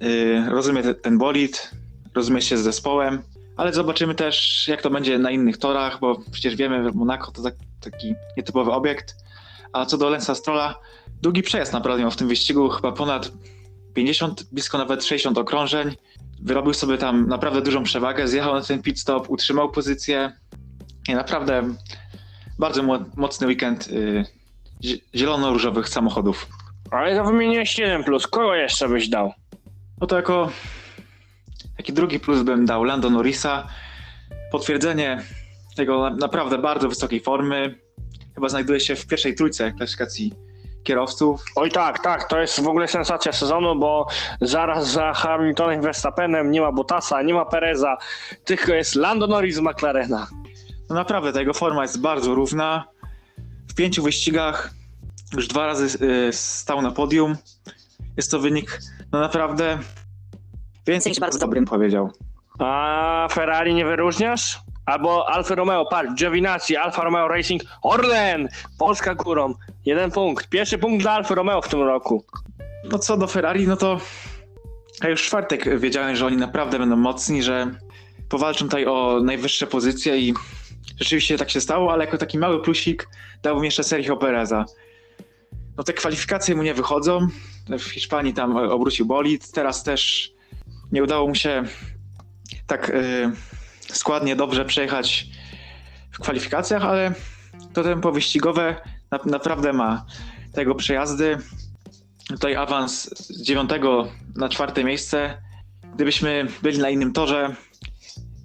[0.00, 1.70] yy, rozumie te, ten bolid,
[2.14, 3.22] rozumie się z zespołem,
[3.56, 7.42] ale zobaczymy też, jak to będzie na innych torach, bo przecież wiemy, że Monaco to
[7.42, 9.25] tak, taki nietypowy obiekt.
[9.76, 10.74] A co do Lensa Strolla,
[11.22, 13.32] długi przejazd naprawdę miał w tym wyścigu, chyba ponad
[13.94, 15.96] 50, blisko nawet 60 okrążeń.
[16.42, 20.32] Wyrobił sobie tam naprawdę dużą przewagę, zjechał na ten pit stop, utrzymał pozycję.
[21.08, 21.62] I naprawdę
[22.58, 23.88] bardzo mo- mocny weekend
[24.84, 26.46] zie- zielono-różowych samochodów.
[26.90, 28.26] Ale to wymieniłeś jeden plus.
[28.26, 29.32] Kogo jeszcze byś dał?
[30.00, 30.50] No to jako
[31.76, 33.66] taki drugi plus bym dał Lando Norrisa.
[34.52, 35.22] Potwierdzenie
[35.76, 37.85] tego na- naprawdę bardzo wysokiej formy.
[38.36, 40.32] Chyba znajduje się w pierwszej trójce klasyfikacji
[40.82, 41.44] kierowców.
[41.56, 44.06] Oj tak, tak, to jest w ogóle sensacja sezonu, bo
[44.40, 47.96] zaraz za Hamiltonem i Verstappenem nie ma Bottasa, nie ma Pereza,
[48.44, 50.26] tylko jest Lando Norris z McLarena.
[50.88, 52.84] No naprawdę, ta jego forma jest bardzo równa.
[53.68, 54.70] W pięciu wyścigach
[55.36, 57.36] już dwa razy y, stał na podium.
[58.16, 58.80] Jest to wynik
[59.12, 59.78] no naprawdę
[60.86, 62.12] więcej niż bardzo dobrym powiedział.
[62.58, 64.65] A Ferrari nie wyróżniasz?
[64.86, 70.48] Albo Alfa Romeo, patrz, Giovinazzi, Alfa Romeo Racing, Orlen, Polska górą, jeden punkt.
[70.48, 72.24] Pierwszy punkt dla Alfa Romeo w tym roku.
[72.90, 74.00] No co do Ferrari, no to
[75.02, 77.70] ja już w czwartek wiedziałem, że oni naprawdę będą mocni, że
[78.28, 80.34] powalczą tutaj o najwyższe pozycje i
[81.00, 83.08] rzeczywiście tak się stało, ale jako taki mały plusik
[83.42, 84.64] dałbym jeszcze Sergio Pereza.
[85.76, 87.28] No te kwalifikacje mu nie wychodzą.
[87.78, 89.52] W Hiszpanii tam obrócił bolid.
[89.52, 90.32] Teraz też
[90.92, 91.62] nie udało mu się
[92.66, 93.32] tak y,
[93.96, 95.26] składnie dobrze przejechać
[96.10, 97.14] w kwalifikacjach, ale
[97.72, 98.76] to tempo wyścigowe
[99.10, 100.06] na, naprawdę ma
[100.52, 101.38] tego przejazdy.
[102.28, 105.46] Tutaj awans z dziewiątego na czwarte miejsce
[105.96, 107.54] gdybyśmy byli na innym torze,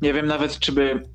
[0.01, 1.09] nie wiem nawet, czy by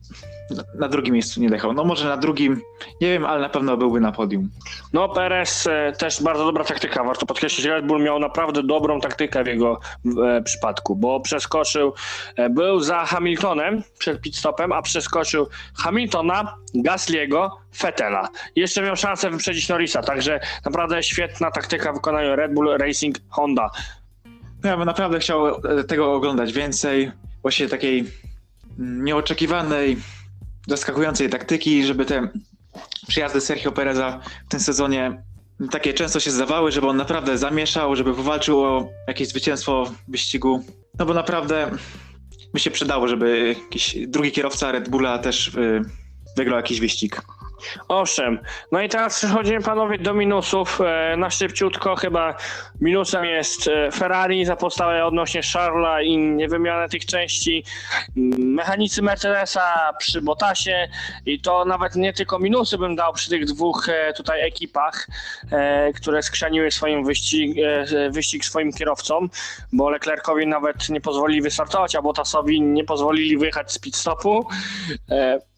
[0.75, 1.73] na- drugim miejscu nie dojechał.
[1.73, 2.61] No może na drugim,
[3.01, 4.51] nie wiem, ale na pewno byłby na podium.
[4.93, 9.45] No Perez e, też bardzo dobra taktyka, warto podkreślić, Red Bull miał naprawdę dobrą taktykę
[9.45, 9.81] w jego
[10.27, 11.93] e, przypadku, bo przeskoczył,
[12.37, 18.29] e, był za Hamiltonem przed pit stopem, a przeskoczył Hamiltona, Gasliego, Fettela.
[18.57, 23.71] Jeszcze miał szansę wyprzedzić Norrisa, także naprawdę świetna taktyka w wykonaniu Red Bull Racing Honda.
[24.63, 28.05] No ja bym naprawdę chciał e, tego oglądać więcej, właśnie takiej
[28.79, 29.97] mm, nieoczekiwanej,
[30.67, 32.29] zaskakującej taktyki, żeby te
[33.09, 35.23] przyjazdy Sergio Pereza w tym sezonie
[35.71, 40.65] takie często się zdawały, żeby on naprawdę zamieszał, żeby powalczył o jakieś zwycięstwo w wyścigu.
[40.99, 41.71] No bo naprawdę
[42.55, 45.83] by się przydało, żeby jakiś drugi kierowca Red Bulla też y,
[46.37, 47.23] wygrał jakiś wyścig.
[47.89, 48.39] Owszem.
[48.73, 50.81] No i teraz przechodzimy panowie do minusów.
[50.81, 52.35] E, Na szybciutko chyba
[52.81, 57.65] minusem jest e, Ferrari za postawę odnośnie Charlesa i niewymianę tych części.
[58.39, 60.89] Mechanicy Mercedesa przy Bottasie
[61.27, 65.07] i to nawet nie tylko minusy bym dał przy tych dwóch e, tutaj ekipach,
[65.95, 67.57] które skrzaniły swoim wyścig,
[68.11, 69.31] wyścig swoim kierowcom,
[69.73, 74.49] bo Leclercowi nawet nie pozwolili wystartować, a Bottasowi nie pozwolili wyjechać z pit stopu.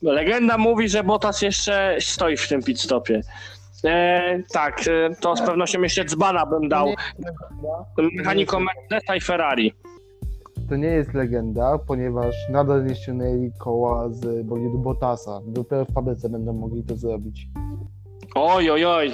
[0.03, 3.21] Legenda mówi, że Bottas jeszcze stoi w tym pit stopie.
[3.85, 6.95] E, tak, e, to z pewnością jeszcze dzbana bym dał
[8.13, 9.75] mechanikom Mercedesa i Ferrari.
[10.69, 15.41] To nie jest legenda, ponieważ nadal nie ściągnęli koła z bolidu Bottasa.
[15.47, 17.47] Dopiero w fabryce będą mogli to zrobić.
[18.35, 19.13] Oj, oj, oj.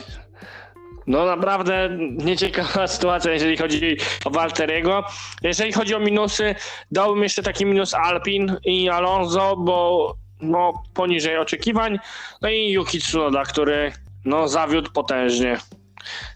[1.07, 1.91] No naprawdę
[2.24, 5.05] nieciekawa sytuacja, jeżeli chodzi o Walteriego.
[5.43, 6.55] Jeżeli chodzi o minusy,
[6.91, 10.14] dałbym jeszcze taki minus Alpin i Alonso, bo
[10.45, 11.99] no, poniżej oczekiwań.
[12.42, 13.92] No i Yuki Tsunoda, który
[14.24, 15.59] no, zawiódł potężnie.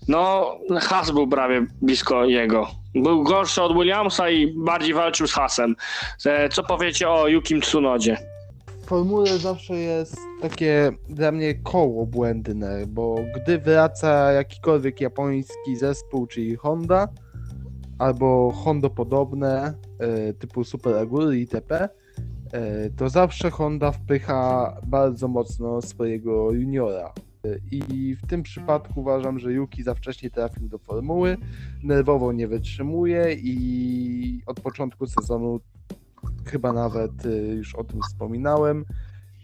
[0.09, 0.51] No,
[0.81, 2.71] Haas był prawie blisko jego.
[2.95, 5.77] Był gorszy od Williamsa i bardziej walczył z Haasem.
[6.27, 8.17] E, Co powiecie o Yukim Tsunodzie?
[8.87, 16.57] Formule zawsze jest takie dla mnie koło błędne, bo gdy wraca jakikolwiek japoński zespół, czyli
[16.57, 17.09] Honda,
[17.99, 21.89] albo Hondo podobne, e, typu Super Aguri itp.,
[22.97, 27.13] to zawsze Honda wpycha bardzo mocno swojego juniora.
[27.45, 31.37] E, I w tym przypadku uważam, że Yuki za wcześnie trafił do formuły,
[31.83, 35.61] nerwowo nie wytrzymuje i od początku sezonu
[36.45, 38.85] chyba nawet y, już o tym wspominałem.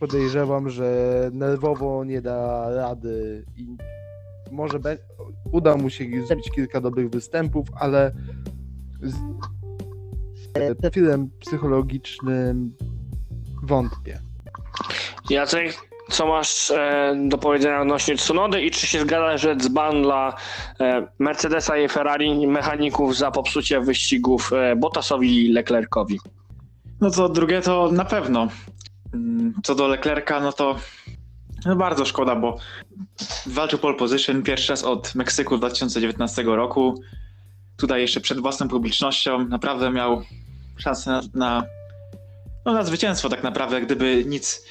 [0.01, 3.77] Podejrzewam, że nerwowo nie da rady i
[4.53, 4.99] może be-
[5.53, 8.13] uda mu się zrobić kilka dobrych występów, ale
[9.03, 9.15] z
[10.55, 12.75] e, profilem psychologicznym
[13.67, 14.21] wątpię.
[15.31, 20.37] Jacek, co masz e, do powiedzenia odnośnie Tsunody i czy się zgadza, że dzban dla
[20.81, 26.21] e, Mercedesa i Ferrari mechaników za popsucie wyścigów e, Bottasowi i Leclercowi?
[27.01, 28.49] No to drugie to na pewno.
[29.15, 30.77] Mm, Co do Leclerca, no to
[31.67, 32.57] no bardzo szkoda, bo
[33.47, 37.03] walczył pole position pierwszy raz od Meksyku 2019 roku.
[37.77, 40.23] Tutaj jeszcze przed własną publicznością naprawdę miał
[40.77, 41.65] szansę na, na,
[42.65, 44.65] no na zwycięstwo tak naprawdę, gdyby nic,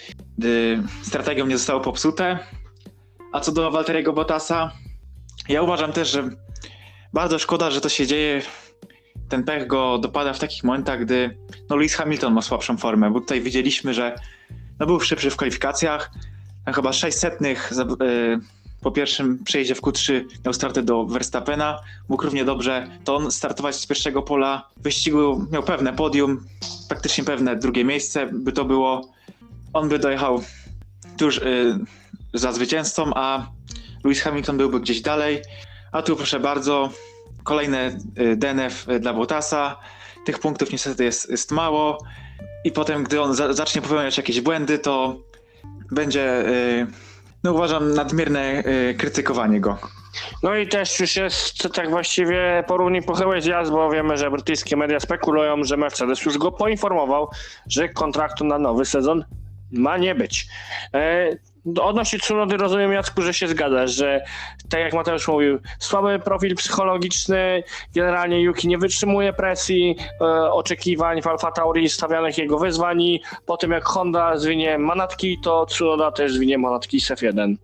[1.02, 2.40] strategią nie zostało popsute.
[3.34, 4.72] A co do Walteriego Bottasa,
[5.50, 6.30] ja uważam też, że
[7.14, 8.42] bardzo szkoda, że to się dzieje.
[9.30, 11.38] Ten pech go dopada w takich momentach, gdy
[11.70, 14.16] no Lewis Hamilton ma słabszą formę, bo tutaj widzieliśmy, że
[14.80, 16.12] no był szybszy w kwalifikacjach,
[16.76, 17.34] chyba 600
[17.72, 17.86] za, y,
[18.84, 21.80] po pierwszym przejeździe w Q3 miał startę do Verstappena,
[22.10, 24.70] mógł równie dobrze to on startować z pierwszego pola.
[24.78, 26.46] Wyścigu, miał pewne podium,
[26.90, 29.10] praktycznie pewne drugie miejsce by to było,
[29.74, 30.44] on by dojechał
[31.18, 31.80] tuż y,
[32.34, 33.48] za zwycięzcą, a
[34.04, 35.42] Lewis Hamilton byłby gdzieś dalej,
[35.92, 36.90] a tu proszę bardzo,
[37.44, 39.78] kolejne y, DNF dla Bottasa,
[40.26, 41.98] tych punktów niestety jest, jest mało.
[42.66, 45.16] I potem, gdy on za, zacznie popełniać jakieś błędy, to
[45.92, 46.88] będzie, y,
[47.44, 49.78] no uważam, nadmierne y, krytykowanie go.
[50.44, 55.00] No i też już jest tak właściwie porówni pochyły zjazd, bo wiemy, że brytyjskie media
[55.00, 57.30] spekulują, że Mercedes już go poinformował,
[57.68, 59.26] że kontraktu na nowy sezon
[59.72, 60.48] ma nie być.
[61.78, 64.24] E, Odnośnie Tsunody rozumiem, Jacku, że się zgadzasz, że
[64.70, 67.64] tak jak Mateusz mówił, słaby profil psychologiczny,
[67.96, 73.58] generalnie Yuki nie wytrzymuje presji, e, oczekiwań w Alfa Tauri stawianych jego wyzwań i po
[73.58, 77.56] tym jak Honda zwinie manatki, to Tsunoda też zwinie manatki z F1.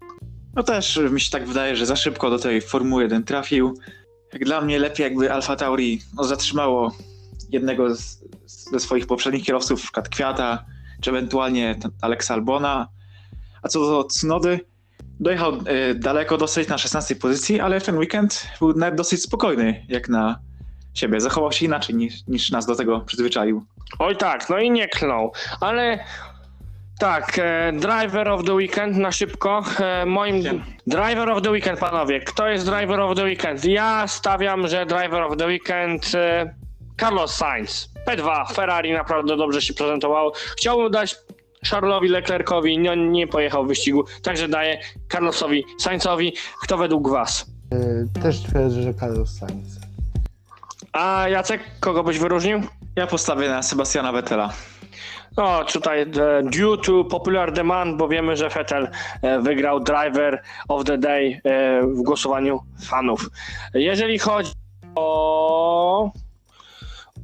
[0.56, 3.74] No też mi się tak wydaje, że za szybko do tej Formuły 1 trafił.
[4.34, 6.92] Jak dla mnie lepiej jakby Alfa Tauri no, zatrzymało
[7.50, 10.66] jednego z, ze swoich poprzednich kierowców, na Kwiata,
[11.02, 12.88] czy ewentualnie ten Alexa Albona.
[13.62, 14.60] A co do Tsunody,
[15.20, 19.86] dojechał y, daleko dosyć na 16 pozycji, ale w ten weekend był nawet dosyć spokojny,
[19.90, 20.40] jak na
[20.94, 21.22] siebie.
[21.22, 23.66] Zachował się inaczej niż, niż nas do tego przyzwyczaił.
[24.00, 26.00] Oj tak, no i nie klnął, ale
[27.00, 29.64] tak, e, driver of the weekend na szybko.
[29.80, 32.20] E, moim driver of the weekend, panowie.
[32.20, 33.66] Kto jest driver of the weekend?
[33.66, 36.54] Ja stawiam, że driver of the weekend e,
[37.00, 37.90] Carlos Sainz.
[38.08, 40.32] P2, Ferrari naprawdę dobrze się prezentowało.
[40.58, 41.16] Chciałbym dać
[41.66, 44.80] Charlesowi Leclercowi, nie, nie pojechał w wyścigu, także daję
[45.12, 46.34] Carlosowi Sainzowi.
[46.62, 47.46] Kto według was?
[48.16, 49.80] E, Też twierdzę, że Carlos Sainz.
[50.94, 52.62] A Jacek, kogo byś wyróżnił?
[52.96, 54.50] Ja postawię na Sebastiana Vettela.
[55.38, 56.06] No, tutaj e,
[56.44, 58.90] due to popular demand, bo wiemy, że Vettel
[59.22, 61.42] e, wygrał Driver of the Day
[61.96, 63.30] w głosowaniu fanów.
[63.74, 64.52] Jeżeli chodzi
[64.96, 66.12] o...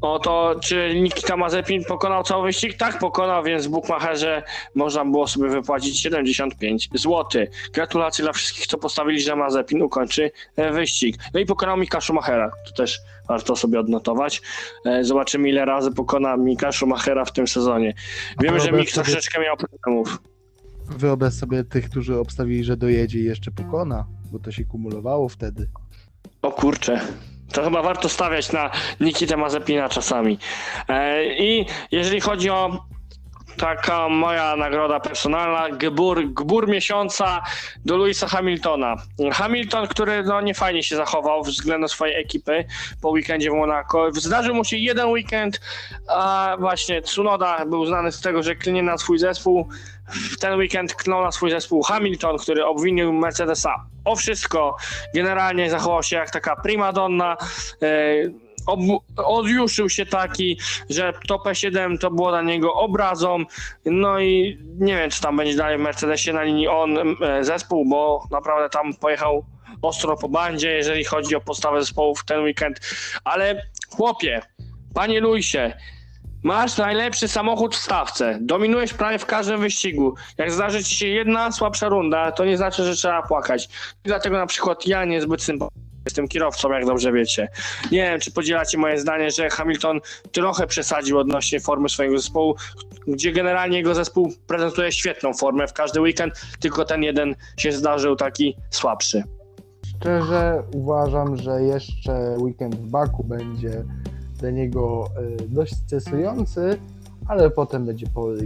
[0.05, 2.77] O to, czy Nikita Mazepin pokonał cały wyścig?
[2.77, 4.43] Tak, pokonał, więc w Bookmacherze
[4.75, 7.25] można było sobie wypłacić 75 zł.
[7.73, 11.17] Gratulacje dla wszystkich, co postawili, że Mazepin ukończy e, wyścig.
[11.33, 14.41] No i pokonał Mika Schumachera, to też warto sobie odnotować.
[14.85, 17.93] E, Zobaczymy, ile razy pokona Mika Schumachera w tym sezonie.
[18.41, 20.19] Wiemy, że Mik sobie- troszeczkę miał problemów.
[20.89, 25.69] Wyobraź sobie tych, którzy obstawili, że dojedzie i jeszcze pokona, bo to się kumulowało wtedy.
[26.41, 27.01] O kurczę.
[27.53, 30.37] To chyba warto stawiać na Nikitę Mazepina czasami.
[30.89, 32.85] E, I jeżeli chodzi o
[33.57, 37.41] taka moja nagroda personalna, gbur, gbur miesiąca
[37.85, 38.95] do Louisa Hamiltona.
[39.33, 42.65] Hamilton, który no, nie fajnie się zachował względem swojej ekipy
[43.01, 44.11] po weekendzie w Monaco.
[44.13, 45.61] Zdarzył mu się jeden weekend,
[46.07, 49.69] a właśnie Tsunoda był znany z tego, że klnie na swój zespół.
[50.07, 54.75] W ten weekend klnął na swój zespół Hamilton, który obwinił Mercedesa o wszystko.
[55.15, 57.37] Generalnie zachował się jak taka prima donna.
[57.81, 58.44] E,
[59.17, 60.59] odjuszył się taki,
[60.89, 63.43] że to P7 to było dla niego obrazą.
[63.85, 67.89] No i nie wiem, czy tam będzie dalej w Mercedesie na linii on e, zespół,
[67.89, 69.45] bo naprawdę tam pojechał
[69.81, 72.79] ostro po bandzie, jeżeli chodzi o postawę zespołu w ten weekend.
[73.23, 74.41] Ale chłopie,
[74.93, 75.73] panie Luisie,
[76.43, 80.15] masz najlepszy samochód w stawce, dominujesz prawie w każdym wyścigu.
[80.37, 83.65] Jak zdarzy ci się jedna słabsza runda, to nie znaczy, że trzeba płakać.
[83.65, 87.47] I dlatego na przykład ja niezbyt sympatyczny Jestem kierowcą, jak dobrze wiecie.
[87.91, 89.99] Nie wiem, czy podzielacie moje zdanie, że Hamilton
[90.31, 92.55] trochę przesadził odnośnie formy swojego zespołu,
[93.07, 98.15] gdzie generalnie jego zespół prezentuje świetną formę w każdy weekend, tylko ten jeden się zdarzył
[98.15, 99.23] taki słabszy.
[99.85, 103.83] Szczerze uważam, że jeszcze weekend w Baku będzie
[104.39, 106.77] dla niego e, dość stresujący,
[107.27, 108.37] ale potem będzie Paul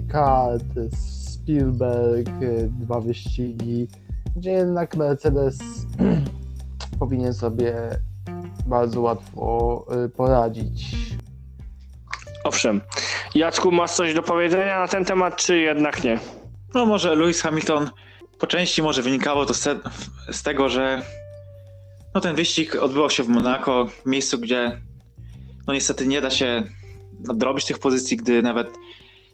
[0.93, 3.87] Spielberg, e, dwa wyścigi,
[4.35, 5.59] gdzie jednak Mercedes
[6.99, 7.75] powinien sobie
[8.65, 10.95] bardzo łatwo e, poradzić.
[12.43, 12.81] Owszem.
[13.35, 16.19] Jacku, masz coś do powiedzenia na ten temat, czy jednak nie?
[16.73, 17.89] No może Lewis Hamilton
[18.39, 19.79] po części może wynikało to z, te,
[20.31, 21.01] z tego, że
[22.15, 24.81] no ten wyścig odbywał się w Monako, w miejscu, gdzie
[25.67, 26.63] no niestety nie da się
[27.19, 28.67] nadrobić tych pozycji, gdy nawet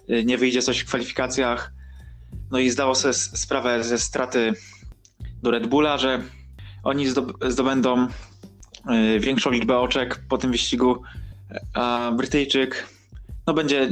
[0.09, 1.71] y, nie wyjdzie coś w kwalifikacjach.
[2.51, 4.53] No i zdało sobie sprawę ze straty
[5.41, 6.21] do Red Bulla, że
[6.85, 8.07] oni zdob- zdobędą
[9.15, 11.01] y, większą liczbę oczek po tym wyścigu,
[11.73, 12.87] a Brytyjczyk
[13.47, 13.89] no będzie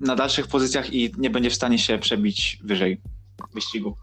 [0.00, 3.00] na dalszych pozycjach i nie będzie w stanie się przebić wyżej
[3.54, 3.96] wyścigu.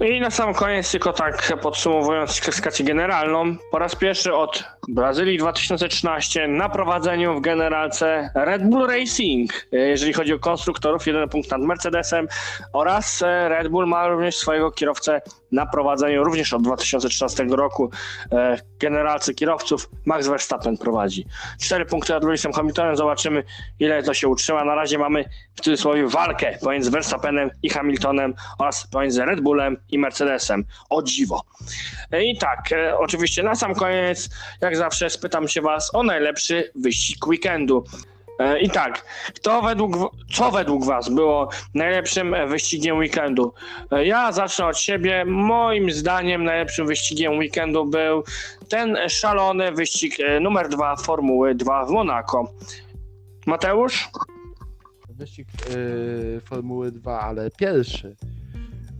[0.00, 6.48] I na sam koniec, tylko tak podsumowując klasyfikację generalną, po raz pierwszy od Brazylii 2013
[6.48, 11.60] na prowadzeniu w generalce Red Bull Racing, e, jeżeli chodzi o konstruktorów, jeden punkt nad
[11.60, 12.28] Mercedesem
[12.72, 15.20] oraz e, Red Bull ma również swojego kierowcę
[15.52, 17.90] na prowadzeniu również od 2013 roku
[18.30, 21.26] e, w generalce kierowców Max Verstappen prowadzi.
[21.60, 23.44] Cztery punkty nad Lewisem Hamiltonem, zobaczymy
[23.78, 24.64] ile to się utrzyma.
[24.64, 25.24] Na razie mamy
[25.54, 30.64] w cudzysłowie walkę pomiędzy Verstappenem i Hamiltonem oraz pomiędzy Red Bullem i Mercedesem.
[30.90, 31.42] O dziwo.
[32.20, 34.28] I tak, e, oczywiście na sam koniec,
[34.60, 37.84] jak zawsze, spytam się Was o najlepszy wyścig weekendu.
[38.38, 39.96] E, I tak, kto według,
[40.32, 43.54] co według Was było najlepszym e, wyścigiem weekendu?
[44.04, 45.24] Ja zacznę od siebie.
[45.24, 48.24] Moim zdaniem najlepszym wyścigiem weekendu był
[48.68, 52.52] ten szalony wyścig numer dwa Formuły 2 w Monako.
[53.46, 54.08] Mateusz?
[55.08, 58.16] Wyścig yy, Formuły 2, ale pierwszy.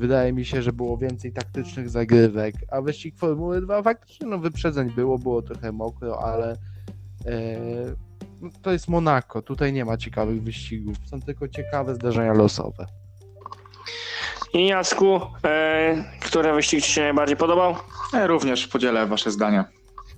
[0.02, 4.90] Wydaje mi się, że było więcej taktycznych zagrywek, a wyścig Formuły 2 faktycznie no, wyprzedzeń
[4.90, 6.56] było, było trochę mokro, ale
[7.24, 7.32] yy,
[8.40, 12.86] no, to jest Monako, tutaj nie ma ciekawych wyścigów, są tylko ciekawe zdarzenia losowe.
[14.52, 17.74] I Jacku, e, który wyścig Ci się najbardziej podobał?
[18.12, 19.64] Ja również podzielę wasze zdania.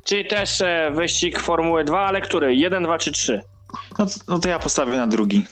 [0.05, 2.55] Czyli też e, wyścig Formuły 2, ale który?
[2.55, 3.41] 1, 2 czy 3?
[3.99, 5.47] No, to- no to ja postawię na drugi.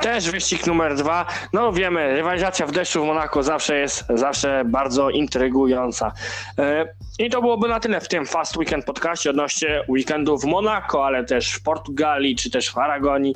[0.00, 1.26] Też wyścig numer dwa.
[1.52, 6.12] No wiemy, rywalizacja w deszczu w Monako zawsze jest zawsze bardzo intrygująca.
[6.58, 11.06] E, I to byłoby na tyle w tym Fast Weekend podcaście odnośnie weekendu w Monako,
[11.06, 13.34] ale też w Portugalii, czy też w Aragonii.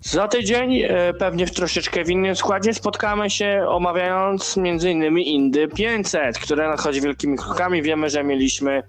[0.00, 5.18] Za tydzień, e, pewnie w troszeczkę w innym składzie, spotkamy się omawiając m.in.
[5.18, 7.82] Indy 500, które nadchodzi wielkimi krokami.
[7.82, 8.82] Wiemy, że mieliśmy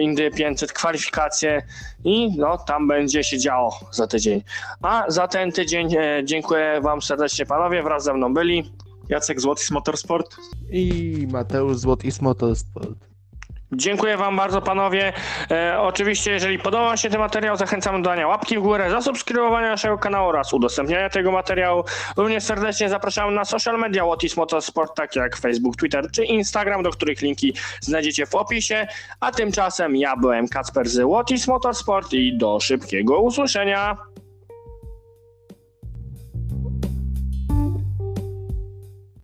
[0.00, 1.62] Indy 500 kwalifikacje
[2.04, 4.42] i no, tam będzie się działo za tydzień.
[4.82, 8.72] A za ten tydzień e, dziękuję Wam serdecznie panowie, wraz ze mną byli.
[9.08, 10.36] Jacek Złoty z Motorsport.
[10.70, 13.13] I Mateusz Złot i Motorsport.
[13.76, 15.12] Dziękuję Wam bardzo, panowie.
[15.50, 19.68] E, oczywiście, jeżeli podoba Wam się ten materiał, zachęcam do dania łapki w górę, zasubskrybowania
[19.68, 21.84] naszego kanału oraz udostępniania tego materiału.
[22.16, 26.90] Również serdecznie zapraszam na social media Łotis Motorsport, takie jak Facebook, Twitter czy Instagram, do
[26.90, 28.86] których linki znajdziecie w opisie.
[29.20, 33.96] A tymczasem ja byłem Kacper z Łotis Motorsport i do szybkiego usłyszenia.